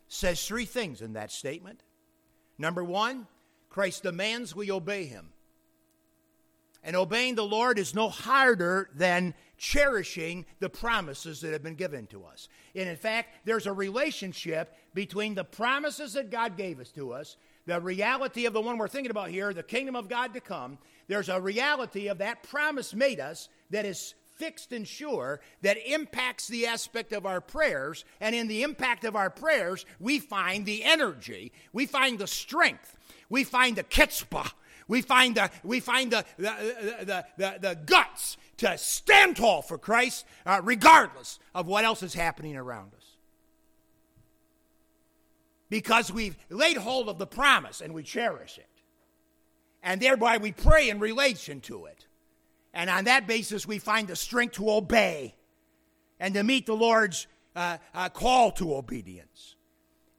says 0.08 0.46
three 0.46 0.66
things 0.66 1.02
in 1.02 1.14
that 1.14 1.32
statement. 1.32 1.82
Number 2.58 2.84
one, 2.84 3.28
Christ 3.70 4.04
demands 4.04 4.56
we 4.56 4.70
obey 4.70 5.06
him. 5.06 5.30
And 6.84 6.96
obeying 6.96 7.36
the 7.36 7.46
Lord 7.46 7.80
is 7.80 7.96
no 7.96 8.10
harder 8.10 8.90
than 8.94 9.34
cherishing 9.58 10.46
the 10.60 10.70
promises 10.70 11.42
that 11.42 11.54
have 11.54 11.64
been 11.64 11.76
given 11.76 12.08
to 12.08 12.26
us. 12.26 12.50
And 12.76 12.90
in 12.90 12.96
fact, 12.96 13.30
there's 13.46 13.68
a 13.68 13.74
relationship 13.74 14.76
between 14.94 15.36
the 15.36 15.44
promises 15.44 16.14
that 16.14 16.32
God 16.32 16.58
gave 16.58 16.80
us 16.80 16.92
to 16.92 17.14
us, 17.14 17.38
the 17.66 17.80
reality 17.80 18.46
of 18.46 18.54
the 18.54 18.62
one 18.62 18.78
we're 18.78 18.88
thinking 18.88 19.12
about 19.12 19.30
here, 19.30 19.54
the 19.54 19.64
kingdom 19.64 19.96
of 19.96 20.10
God 20.10 20.34
to 20.34 20.42
come. 20.42 20.78
There's 21.08 21.30
a 21.30 21.42
reality 21.42 22.08
of 22.08 22.20
that 22.20 22.44
promise 22.44 22.94
made 22.94 23.20
us 23.20 23.50
that 23.70 23.86
is 23.86 24.14
fixed 24.36 24.72
and 24.72 24.88
sure 24.88 25.40
that 25.62 25.78
impacts 25.86 26.48
the 26.48 26.66
aspect 26.66 27.14
of 27.14 27.26
our 27.26 27.40
prayers. 27.40 28.04
And 28.20 28.34
in 28.34 28.48
the 28.48 28.64
impact 28.64 29.04
of 29.04 29.16
our 29.16 29.30
prayers, 29.30 29.86
we 30.00 30.20
find 30.20 30.66
the 30.66 30.84
energy, 30.84 31.52
we 31.74 31.86
find 31.86 32.18
the 32.18 32.28
strength, 32.28 32.98
we 33.30 33.44
find 33.44 33.76
the 33.76 33.84
chutzpah, 33.84 34.52
we 34.88 35.02
find 35.02 35.36
the, 35.36 35.52
we 35.64 35.80
find 35.80 36.12
the, 36.12 36.26
the, 36.38 36.96
the, 37.04 37.26
the, 37.38 37.58
the 37.60 37.76
guts 37.86 38.38
to 38.58 38.78
stand 38.78 39.38
tall 39.38 39.62
for 39.62 39.78
Christ, 39.78 40.26
uh, 40.46 40.62
regardless 40.64 41.40
of 41.54 41.68
what 41.68 41.86
else 41.86 42.04
is 42.04 42.14
happening 42.14 42.58
around 42.58 42.94
us. 42.96 43.01
Because 45.72 46.12
we've 46.12 46.36
laid 46.50 46.76
hold 46.76 47.08
of 47.08 47.18
the 47.18 47.26
promise 47.26 47.80
and 47.80 47.94
we 47.94 48.04
cherish 48.04 48.58
it. 48.58 48.68
And 49.82 50.02
thereby 50.02 50.38
we 50.38 50.52
pray 50.52 50.90
in 50.90 51.00
relation 51.00 51.62
to 51.62 51.86
it. 51.86 52.08
And 52.74 52.90
on 52.90 53.06
that 53.06 53.26
basis, 53.26 53.66
we 53.66 53.80
find 53.80 54.10
the 54.10 54.18
strength 54.18 54.56
to 54.56 54.70
obey 54.70 55.34
and 56.20 56.34
to 56.34 56.44
meet 56.44 56.66
the 56.66 56.76
Lord's 56.76 57.26
uh, 57.56 57.78
uh, 57.94 58.10
call 58.10 58.52
to 58.52 58.76
obedience. 58.76 59.56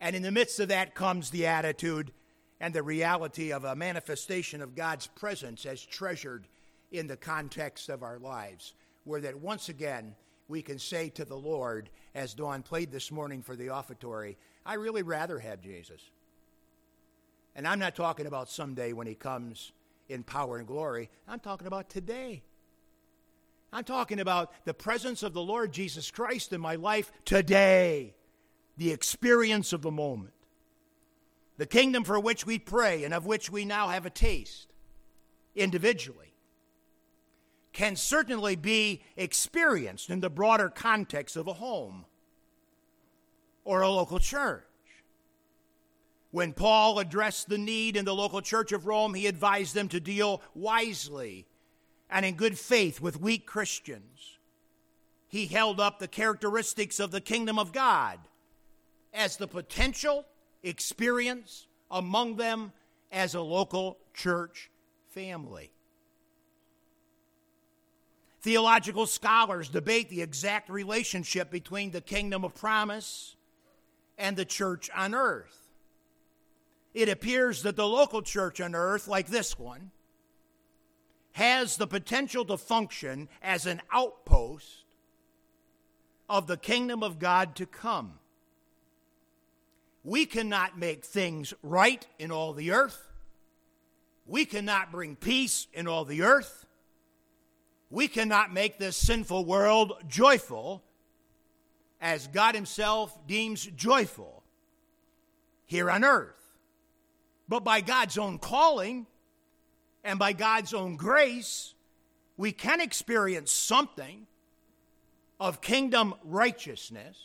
And 0.01 0.17
in 0.17 0.23
the 0.23 0.33
midst 0.33 0.59
of 0.59 0.69
that 0.69 0.95
comes 0.95 1.29
the 1.29 1.47
attitude 1.47 2.13
and 2.59 2.73
the 2.73 2.83
reality 2.83 3.53
of 3.53 3.65
a 3.65 3.77
manifestation 3.77 4.63
of 4.63 4.75
God's 4.75 5.07
presence 5.07 5.67
as 5.67 5.85
treasured 5.85 6.49
in 6.91 7.09
the 7.09 7.17
context 7.19 7.91
of 7.91 8.03
our 8.03 8.19
lives, 8.19 8.73
where 9.05 9.21
that 9.21 9.39
once 9.39 9.69
again 9.69 10.15
we 10.53 10.63
can 10.63 10.79
say 10.79 11.09
to 11.09 11.25
the 11.25 11.37
Lord, 11.37 11.89
as 12.15 12.35
Dawn 12.35 12.63
played 12.63 12.93
this 12.93 13.11
morning 13.11 13.43
for 13.43 13.57
the 13.57 13.71
offertory, 13.71 14.37
I 14.65 14.75
really 14.75 15.03
rather 15.03 15.39
have 15.39 15.63
Jesus. 15.63 16.03
And 17.57 17.67
I'm 17.67 17.79
not 17.79 17.97
talking 17.97 18.27
about 18.27 18.51
someday 18.51 18.93
when 18.93 19.07
he 19.07 19.15
comes 19.15 19.73
in 20.11 20.23
power 20.23 20.59
and 20.59 20.67
glory. 20.67 21.09
I'm 21.27 21.41
talking 21.41 21.67
about 21.67 21.89
today. 21.89 22.43
I'm 23.73 23.85
talking 23.85 24.21
about 24.21 24.53
the 24.67 24.75
presence 24.75 25.23
of 25.23 25.33
the 25.33 25.41
Lord 25.41 25.73
Jesus 25.73 26.11
Christ 26.11 26.53
in 26.53 26.61
my 26.61 26.77
life 26.77 27.11
today, 27.25 28.15
the 28.77 28.93
experience 28.93 29.73
of 29.73 29.81
the 29.81 29.91
moment. 29.91 30.35
The 31.57 31.67
kingdom 31.67 32.05
for 32.05 32.21
which 32.21 32.45
we 32.45 32.59
pray 32.59 33.05
and 33.05 33.15
of 33.15 33.25
which 33.25 33.51
we 33.51 33.65
now 33.65 33.89
have 33.89 34.05
a 34.05 34.11
taste 34.11 34.69
individually 35.55 36.32
can 37.73 37.97
certainly 37.97 38.57
be 38.57 39.03
experienced 39.17 40.11
in 40.11 40.21
the 40.21 40.31
broader 40.31 40.69
context 40.69 41.37
of 41.37 41.47
a 41.47 41.55
home 41.55 42.05
or 43.65 43.81
a 43.81 43.89
local 43.89 44.19
church. 44.19 44.65
When 46.31 46.53
Paul 46.53 46.99
addressed 46.99 47.49
the 47.49 47.59
need 47.59 47.97
in 47.97 48.05
the 48.05 48.15
local 48.15 48.41
church 48.41 48.73
of 48.73 48.87
Rome, 48.87 49.15
he 49.15 49.27
advised 49.27 49.75
them 49.75 49.89
to 49.89 50.01
deal 50.01 50.43
wisely 50.55 51.47
and 52.09 52.25
in 52.25 52.35
good 52.35 52.59
faith 52.59 53.01
with 53.01 53.21
weak 53.21 53.47
Christians. 53.47 54.39
He 55.29 55.47
held 55.47 55.81
up 55.81 55.99
the 55.99 56.09
characteristics 56.09 57.01
of 57.01 57.11
the 57.11 57.21
kingdom 57.21 57.59
of 57.59 57.73
God 57.73 58.19
as 59.15 59.37
the 59.37 59.47
potential 59.47 60.27
experience 60.63 61.67
among 61.91 62.37
them 62.37 62.73
as 63.11 63.35
a 63.35 63.41
local 63.41 63.99
church 64.15 64.71
family. 65.09 65.71
Theological 68.43 69.07
scholars 69.07 69.69
debate 69.69 70.09
the 70.09 70.23
exact 70.23 70.69
relationship 70.69 71.51
between 71.51 71.93
the 71.93 72.01
kingdom 72.01 72.45
of 72.45 72.55
promise 72.55 73.37
and 74.19 74.37
the 74.37 74.45
church 74.45 74.91
on 74.95 75.15
earth 75.15 75.63
it 76.95 77.09
appears 77.09 77.63
that 77.63 77.77
the 77.77 77.87
local 77.87 78.23
church 78.23 78.61
on 78.61 78.75
earth, 78.75 79.09
like 79.09 79.29
this 79.29 79.59
one, 79.59 79.91
has 81.33 81.77
the 81.77 81.87
potential 81.87 82.45
to 82.45 82.59
function 82.59 83.29
as 83.43 83.67
an 83.67 83.81
outpost 83.91 84.85
of 86.29 86.47
the 86.47 86.59
kingdom 86.59 87.03
of 87.03 87.19
God 87.19 87.57
to 87.57 87.67
come. 87.67 88.19
We 90.05 90.27
cannot 90.27 90.79
make 90.79 91.05
things 91.05 91.55
right 91.63 92.07
in 92.19 92.31
all 92.31 92.53
the 92.53 92.73
earth. 92.73 93.09
We 94.27 94.45
cannot 94.45 94.93
bring 94.93 95.17
peace 95.17 95.69
in 95.73 95.87
all 95.87 96.05
the 96.05 96.23
earth. 96.23 96.62
We 97.93 98.09
cannot 98.09 98.55
make 98.55 98.79
this 98.79 98.97
sinful 98.97 99.45
world 99.45 99.93
joyful 100.09 100.83
as 102.01 102.27
God 102.27 102.55
Himself 102.55 103.27
deems 103.27 103.67
joyful 103.67 104.43
here 105.67 105.91
on 105.91 106.03
earth. 106.03 106.57
But 107.51 107.65
by 107.65 107.83
God's 107.83 108.17
own 108.17 108.39
calling 108.39 109.07
and 110.03 110.19
by 110.19 110.33
God's 110.33 110.73
own 110.73 110.97
grace, 110.97 111.75
we 112.39 112.51
can 112.51 112.81
experience 112.81 113.53
something 113.53 114.27
of 115.39 115.61
kingdom 115.61 116.15
righteousness. 116.25 117.19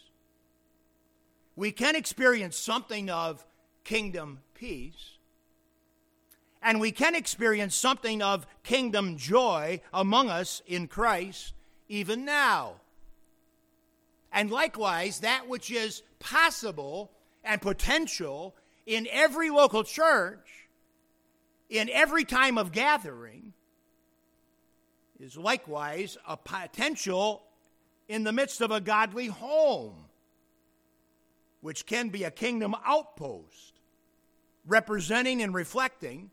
We 1.55 1.72
can 1.72 1.95
experience 1.95 2.57
something 2.57 3.09
of 3.09 3.45
kingdom 3.86 4.39
peace. 4.53 5.16
And 6.68 6.82
we 6.82 6.91
can 6.91 7.15
experience 7.15 7.76
something 7.76 8.22
of 8.22 8.45
kingdom 8.61 9.15
joy 9.15 9.80
among 9.93 10.30
us 10.30 10.61
in 10.68 10.89
Christ 10.89 11.53
even 11.88 12.26
now. 12.26 12.82
And 14.34 14.51
likewise, 14.51 15.22
that 15.22 15.47
which 15.47 15.72
is 15.72 16.03
possible 16.20 17.09
and 17.41 17.61
potential 17.61 18.53
in 18.86 19.07
every 19.09 19.49
local 19.49 19.86
church, 19.86 20.68
in 21.70 21.89
every 21.89 22.26
time 22.26 22.57
of 22.57 22.74
gathering, 22.74 23.53
is 25.22 25.38
likewise 25.38 26.18
a 26.28 26.36
potential 26.36 27.43
in 28.09 28.26
the 28.26 28.34
midst 28.34 28.59
of 28.59 28.72
a 28.72 28.82
godly 28.82 29.28
home, 29.28 29.95
which 31.61 31.86
can 31.86 32.09
be 32.09 32.26
a 32.26 32.32
kingdom 32.32 32.76
outpost, 32.86 33.80
representing 34.65 35.41
and 35.41 35.53
reflecting 35.53 36.30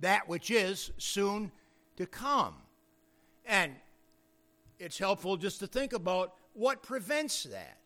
that 0.00 0.28
which 0.28 0.50
is 0.50 0.90
soon 0.98 1.50
to 1.96 2.06
come. 2.06 2.54
And 3.44 3.74
it's 4.78 4.98
helpful 4.98 5.36
just 5.36 5.60
to 5.60 5.66
think 5.66 5.92
about 5.92 6.34
what 6.52 6.82
prevents 6.82 7.44
that. 7.44 7.78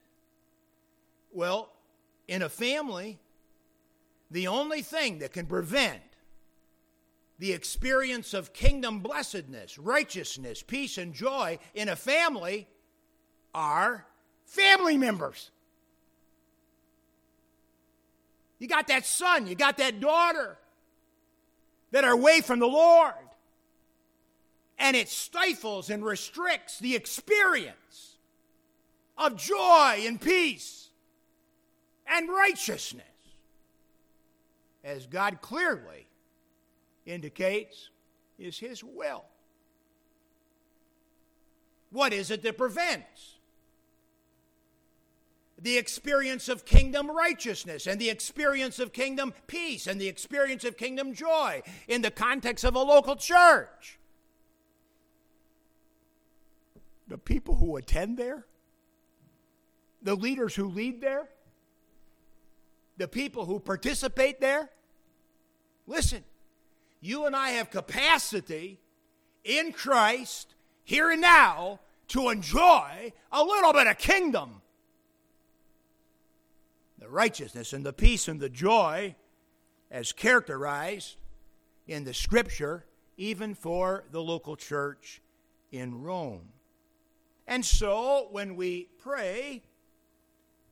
Well, 1.33 1.71
in 2.27 2.43
a 2.43 2.49
family, 2.49 3.19
the 4.31 4.47
only 4.47 4.83
thing 4.83 5.19
that 5.19 5.33
can 5.33 5.47
prevent 5.47 6.01
the 7.39 7.53
experience 7.53 8.35
of 8.35 8.53
kingdom 8.53 9.01
blessedness, 9.01 9.79
righteousness, 9.79 10.63
peace, 10.63 10.99
and 10.99 11.15
joy 11.15 11.59
in 11.75 11.89
a 11.89 11.97
family 11.97 12.69
are 13.55 14.07
family 14.45 14.97
members. 14.97 15.51
You 18.59 18.69
got 18.69 18.89
that 18.89 19.07
son, 19.07 19.47
you 19.47 19.55
got 19.55 19.79
that 19.79 20.01
daughter 20.01 20.59
that 21.91 22.05
are 22.05 22.13
away 22.13 22.41
from 22.41 22.59
the 22.59 22.67
Lord. 22.67 23.15
And 24.79 24.97
it 24.97 25.09
stifles 25.09 25.91
and 25.91 26.05
restricts 26.05 26.79
the 26.79 26.97
experience 26.97 28.17
of 29.19 29.37
joy 29.37 30.05
and 30.07 30.21
peace 30.21 30.89
and 32.07 32.29
righteousness. 32.29 33.05
As 34.83 35.07
God 35.07 35.43
clearly 35.43 36.07
indicates 37.05 37.91
is 38.39 38.59
His 38.59 38.83
will. 38.83 39.25
What 41.91 42.13
is 42.13 42.31
it 42.31 42.43
that 42.43 42.57
prevents? 42.57 43.40
The 45.63 45.77
experience 45.77 46.49
of 46.49 46.65
kingdom 46.65 47.11
righteousness 47.11 47.87
and 47.87 48.01
the 48.01 48.09
experience 48.09 48.79
of 48.79 48.93
kingdom 48.93 49.35
peace 49.47 49.87
and 49.87 50.01
the 50.01 50.09
experience 50.09 50.65
of 50.65 50.77
kingdom 50.77 51.13
joy 51.13 51.63
in 51.87 52.01
the 52.01 52.11
context 52.11 52.65
of 52.65 52.75
a 52.75 52.79
local 52.83 53.15
church. 53.17 53.99
The 57.09 57.19
people 57.19 57.57
who 57.57 57.77
attend 57.77 58.17
there, 58.17 58.47
the 60.03 60.15
leaders 60.15 60.55
who 60.55 60.69
lead 60.69 61.01
there, 61.01 61.29
the 62.97 63.09
people 63.09 63.47
who 63.47 63.59
participate 63.61 64.41
there. 64.41 64.71
Listen, 65.87 66.23
you 67.01 67.27
and 67.27 67.35
I 67.35 67.51
have 67.51 67.71
capacity 67.71 68.79
in 69.43 69.73
Christ 69.73 70.55
here 70.85 71.11
and 71.11 71.21
now 71.21 71.81
to 72.09 72.29
enjoy 72.29 73.13
a 73.33 73.43
little 73.43 73.73
bit 73.73 73.87
of 73.87 73.99
kingdom. 73.99 74.61
Righteousness 77.11 77.73
and 77.73 77.85
the 77.85 77.93
peace 77.93 78.29
and 78.29 78.41
the 78.41 78.49
joy 78.49 79.15
as 79.91 80.13
characterized 80.13 81.17
in 81.87 82.05
the 82.05 82.15
scripture, 82.15 82.85
even 83.17 83.55
for 83.55 84.05
the 84.13 84.23
local 84.23 84.57
church 84.57 85.21
in 85.73 86.03
Rome. 86.03 86.53
And 87.47 87.65
so 87.65 88.29
when 88.31 88.55
we 88.55 88.89
pray, 88.99 89.63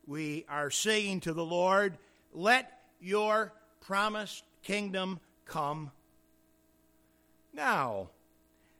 we 0.07 0.45
are 0.49 0.71
saying 0.71 1.21
to 1.21 1.33
the 1.33 1.45
Lord, 1.45 1.99
Let 2.33 2.73
your 3.01 3.53
promised 3.81 4.45
kingdom 4.63 5.19
come 5.45 5.91
now. 7.53 8.11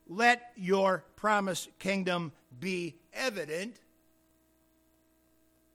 Let 0.09 0.53
your 0.57 1.05
promised 1.17 1.77
kingdom 1.79 2.33
be 2.59 2.95
evident 3.13 3.77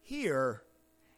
here. 0.02 0.64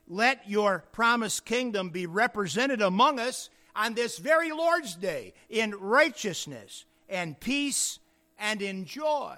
Let 0.07 0.47
your 0.49 0.85
promised 0.91 1.45
kingdom 1.45 1.89
be 1.89 2.05
represented 2.05 2.81
among 2.81 3.19
us 3.19 3.49
on 3.75 3.93
this 3.93 4.17
very 4.17 4.51
Lord's 4.51 4.95
Day 4.95 5.33
in 5.49 5.71
righteousness 5.71 6.85
and 7.09 7.39
peace 7.39 7.99
and 8.37 8.61
in 8.61 8.85
joy. 8.85 9.37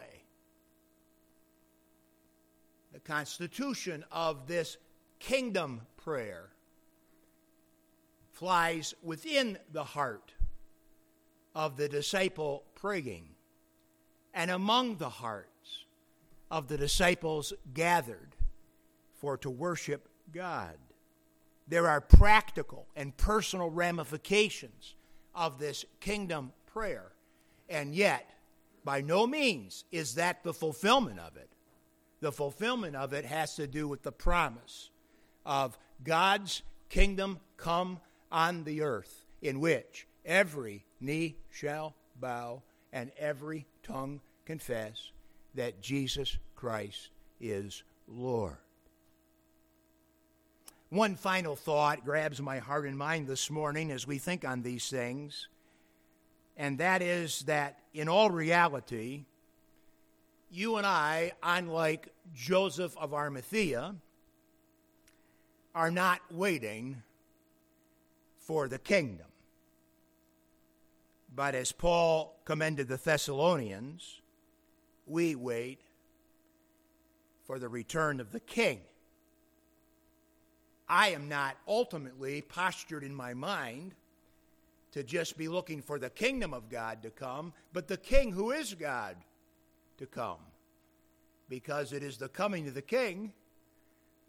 The 2.93 2.99
constitution 2.99 4.03
of 4.11 4.47
this 4.47 4.77
kingdom 5.19 5.81
prayer 5.97 6.49
flies 8.31 8.93
within 9.01 9.57
the 9.71 9.83
heart 9.83 10.33
of 11.55 11.77
the 11.77 11.89
disciple 11.89 12.63
praying, 12.75 13.29
and 14.33 14.51
among 14.51 14.97
the 14.97 15.09
hearts 15.09 15.85
of 16.51 16.67
the 16.67 16.77
disciples 16.77 17.51
gathered 17.73 18.35
for 19.15 19.37
to 19.37 19.49
worship 19.49 20.07
God. 20.31 20.77
There 21.67 21.87
are 21.87 22.01
practical 22.01 22.87
and 22.95 23.15
personal 23.17 23.69
ramifications 23.69 24.95
of 25.35 25.59
this 25.59 25.85
kingdom 25.99 26.53
prayer, 26.65 27.11
and 27.69 27.93
yet, 27.93 28.29
by 28.83 29.01
no 29.01 29.27
means 29.27 29.83
is 29.91 30.15
that 30.15 30.43
the 30.43 30.53
fulfillment 30.53 31.19
of 31.19 31.35
it. 31.35 31.49
The 32.21 32.31
fulfillment 32.31 32.95
of 32.95 33.13
it 33.13 33.25
has 33.25 33.55
to 33.55 33.67
do 33.67 33.87
with 33.87 34.03
the 34.03 34.11
promise 34.11 34.89
of 35.45 35.77
God's 36.03 36.63
kingdom 36.89 37.39
come 37.57 37.99
on 38.31 38.63
the 38.63 38.81
earth, 38.81 39.25
in 39.41 39.59
which 39.59 40.07
every 40.25 40.85
knee 40.99 41.37
shall 41.49 41.95
bow 42.19 42.63
and 42.93 43.11
every 43.17 43.65
tongue 43.83 44.21
confess 44.45 45.11
that 45.53 45.81
Jesus 45.81 46.37
Christ 46.55 47.09
is 47.39 47.83
Lord. 48.07 48.57
One 50.89 51.15
final 51.17 51.57
thought 51.57 52.05
grabs 52.05 52.41
my 52.41 52.59
heart 52.59 52.85
and 52.85 52.97
mind 52.97 53.27
this 53.27 53.49
morning 53.49 53.91
as 53.91 54.07
we 54.07 54.19
think 54.19 54.45
on 54.45 54.61
these 54.61 54.89
things, 54.89 55.49
and 56.55 56.77
that 56.77 57.01
is 57.01 57.41
that 57.41 57.79
in 57.93 58.07
all 58.07 58.29
reality, 58.29 59.25
you 60.49 60.77
and 60.77 60.87
I, 60.87 61.33
unlike 61.43 62.13
Joseph 62.33 62.95
of 62.97 63.13
Arimathea, 63.13 63.95
are 65.75 65.91
not 65.91 66.21
waiting 66.31 67.03
for 68.37 68.69
the 68.69 68.79
kingdom. 68.79 69.27
But 71.35 71.53
as 71.53 71.73
Paul 71.73 72.39
commended 72.45 72.87
the 72.87 72.95
Thessalonians, 72.95 74.21
we 75.05 75.35
wait 75.35 75.81
for 77.45 77.59
the 77.59 77.67
return 77.67 78.21
of 78.21 78.31
the 78.31 78.39
king. 78.39 78.79
I 80.89 81.09
am 81.09 81.27
not 81.27 81.57
ultimately 81.67 82.41
postured 82.41 83.03
in 83.03 83.13
my 83.13 83.33
mind 83.33 83.93
to 84.91 85.03
just 85.03 85.37
be 85.37 85.47
looking 85.47 85.81
for 85.81 85.99
the 85.99 86.09
kingdom 86.09 86.53
of 86.53 86.69
God 86.69 87.03
to 87.03 87.09
come, 87.09 87.53
but 87.73 87.87
the 87.87 87.97
king 87.97 88.31
who 88.31 88.51
is 88.51 88.73
God 88.73 89.17
to 89.97 90.05
come. 90.05 90.39
Because 91.49 91.93
it 91.93 92.03
is 92.03 92.17
the 92.17 92.29
coming 92.29 92.67
of 92.67 92.73
the 92.73 92.81
king 92.81 93.33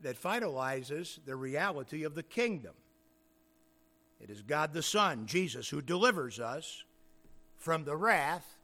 that 0.03 0.21
finalizes 0.21 1.19
the 1.25 1.37
reality 1.37 2.05
of 2.05 2.15
the 2.15 2.23
kingdom. 2.23 2.75
It 4.21 4.31
is 4.31 4.43
God 4.43 4.73
the 4.73 4.83
Son, 4.83 5.27
Jesus, 5.27 5.69
who 5.69 5.81
delivers 5.81 6.41
us 6.41 6.85
from 7.57 7.85
the 7.85 7.97
wrath 7.97 8.57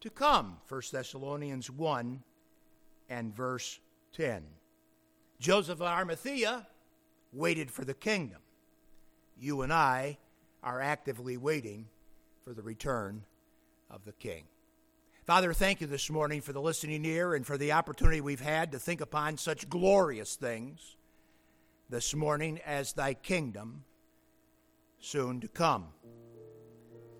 to 0.00 0.10
come. 0.10 0.58
1 0.68 0.82
Thessalonians 0.92 1.70
1 1.70 2.22
and 3.08 3.34
verse 3.34 3.78
10. 4.12 4.42
Joseph 5.38 5.80
of 5.80 5.86
Arimathea 5.86 6.66
waited 7.32 7.70
for 7.70 7.84
the 7.84 7.94
kingdom. 7.94 8.40
You 9.38 9.62
and 9.62 9.72
I 9.72 10.18
are 10.62 10.80
actively 10.80 11.36
waiting 11.36 11.86
for 12.44 12.52
the 12.52 12.62
return 12.62 13.24
of 13.90 14.04
the 14.04 14.12
king. 14.12 14.44
Father, 15.24 15.52
thank 15.52 15.80
you 15.80 15.86
this 15.86 16.10
morning 16.10 16.40
for 16.40 16.52
the 16.52 16.60
listening 16.60 17.04
ear 17.04 17.34
and 17.34 17.46
for 17.46 17.56
the 17.56 17.72
opportunity 17.72 18.20
we've 18.20 18.40
had 18.40 18.72
to 18.72 18.78
think 18.78 19.00
upon 19.00 19.36
such 19.36 19.68
glorious 19.68 20.34
things 20.34 20.96
this 21.88 22.14
morning 22.14 22.60
as 22.66 22.92
thy 22.92 23.14
kingdom 23.14 23.84
soon 24.98 25.40
to 25.40 25.48
come. 25.48 25.86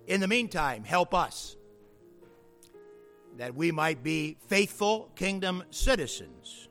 In 0.07 0.19
the 0.19 0.27
meantime, 0.27 0.83
help 0.83 1.13
us 1.13 1.55
that 3.37 3.55
we 3.55 3.71
might 3.71 4.03
be 4.03 4.37
faithful 4.47 5.11
kingdom 5.15 5.63
citizens, 5.69 6.67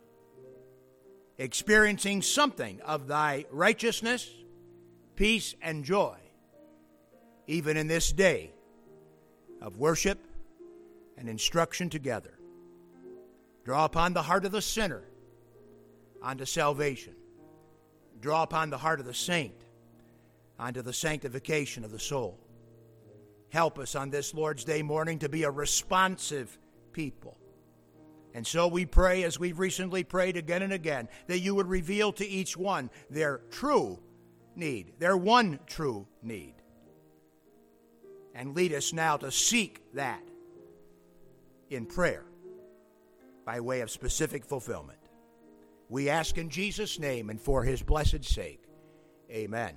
experiencing 1.41 2.20
something 2.20 2.80
of 2.82 3.09
thy 3.09 3.47
righteousness, 3.51 4.28
peace, 5.16 5.55
and 5.62 5.84
joy 5.84 6.16
even 7.47 7.76
in 7.76 7.88
this 7.88 8.12
day 8.12 8.53
of 9.61 9.76
worship 9.76 10.18
and 11.16 11.28
instruction 11.28 11.91
together. 11.91 12.38
Draw 13.64 13.86
upon 13.86 14.12
the 14.12 14.22
heart 14.22 14.45
of 14.45 14.53
the 14.53 14.62
sinner 14.62 15.03
unto 16.22 16.45
salvation. 16.45 17.14
Draw 18.20 18.45
upon 18.45 18.70
the 18.70 18.78
heart 18.78 19.01
of 19.01 19.07
the 19.07 19.14
saint 19.14 19.64
unto 20.59 20.82
the 20.82 20.93
sanctification 20.93 21.84
of 21.84 21.91
the 21.91 21.99
soul. 21.99 22.38
Help 23.49 23.78
us 23.78 23.97
on 23.97 24.11
this 24.11 24.32
Lord's 24.32 24.62
Day 24.62 24.82
morning 24.82 25.18
to 25.18 25.28
be 25.28 25.43
a 25.43 25.51
responsive 25.51 26.57
people. 26.93 27.39
And 28.35 28.47
so 28.47 28.68
we 28.68 28.87
pray, 28.87 29.24
as 29.24 29.41
we've 29.41 29.59
recently 29.59 30.05
prayed 30.05 30.37
again 30.37 30.62
and 30.62 30.72
again, 30.72 31.09
that 31.26 31.41
you 31.41 31.55
would 31.55 31.66
reveal 31.66 32.12
to 32.12 32.26
each 32.26 32.57
one 32.57 32.91
their 33.09 33.39
true 33.51 33.99
need, 34.55 34.93
their 34.99 35.16
one 35.16 35.59
true 35.66 36.07
need. 36.22 36.55
And 38.35 38.55
lead 38.55 38.72
us 38.72 38.93
now 38.93 39.16
to 39.16 39.31
seek 39.31 39.83
that 39.95 40.22
in 41.70 41.87
prayer 41.87 42.24
by 43.45 43.61
way 43.61 43.81
of 43.81 43.91
specific 43.91 44.45
fulfillment. 44.45 44.99
We 45.89 46.09
ask 46.09 46.39
in 46.39 46.51
Jesus' 46.51 47.01
name 47.01 47.31
and 47.31 47.41
for 47.41 47.64
his 47.64 47.83
blessed 47.83 48.24
sake. 48.24 48.62
Amen. 49.31 49.74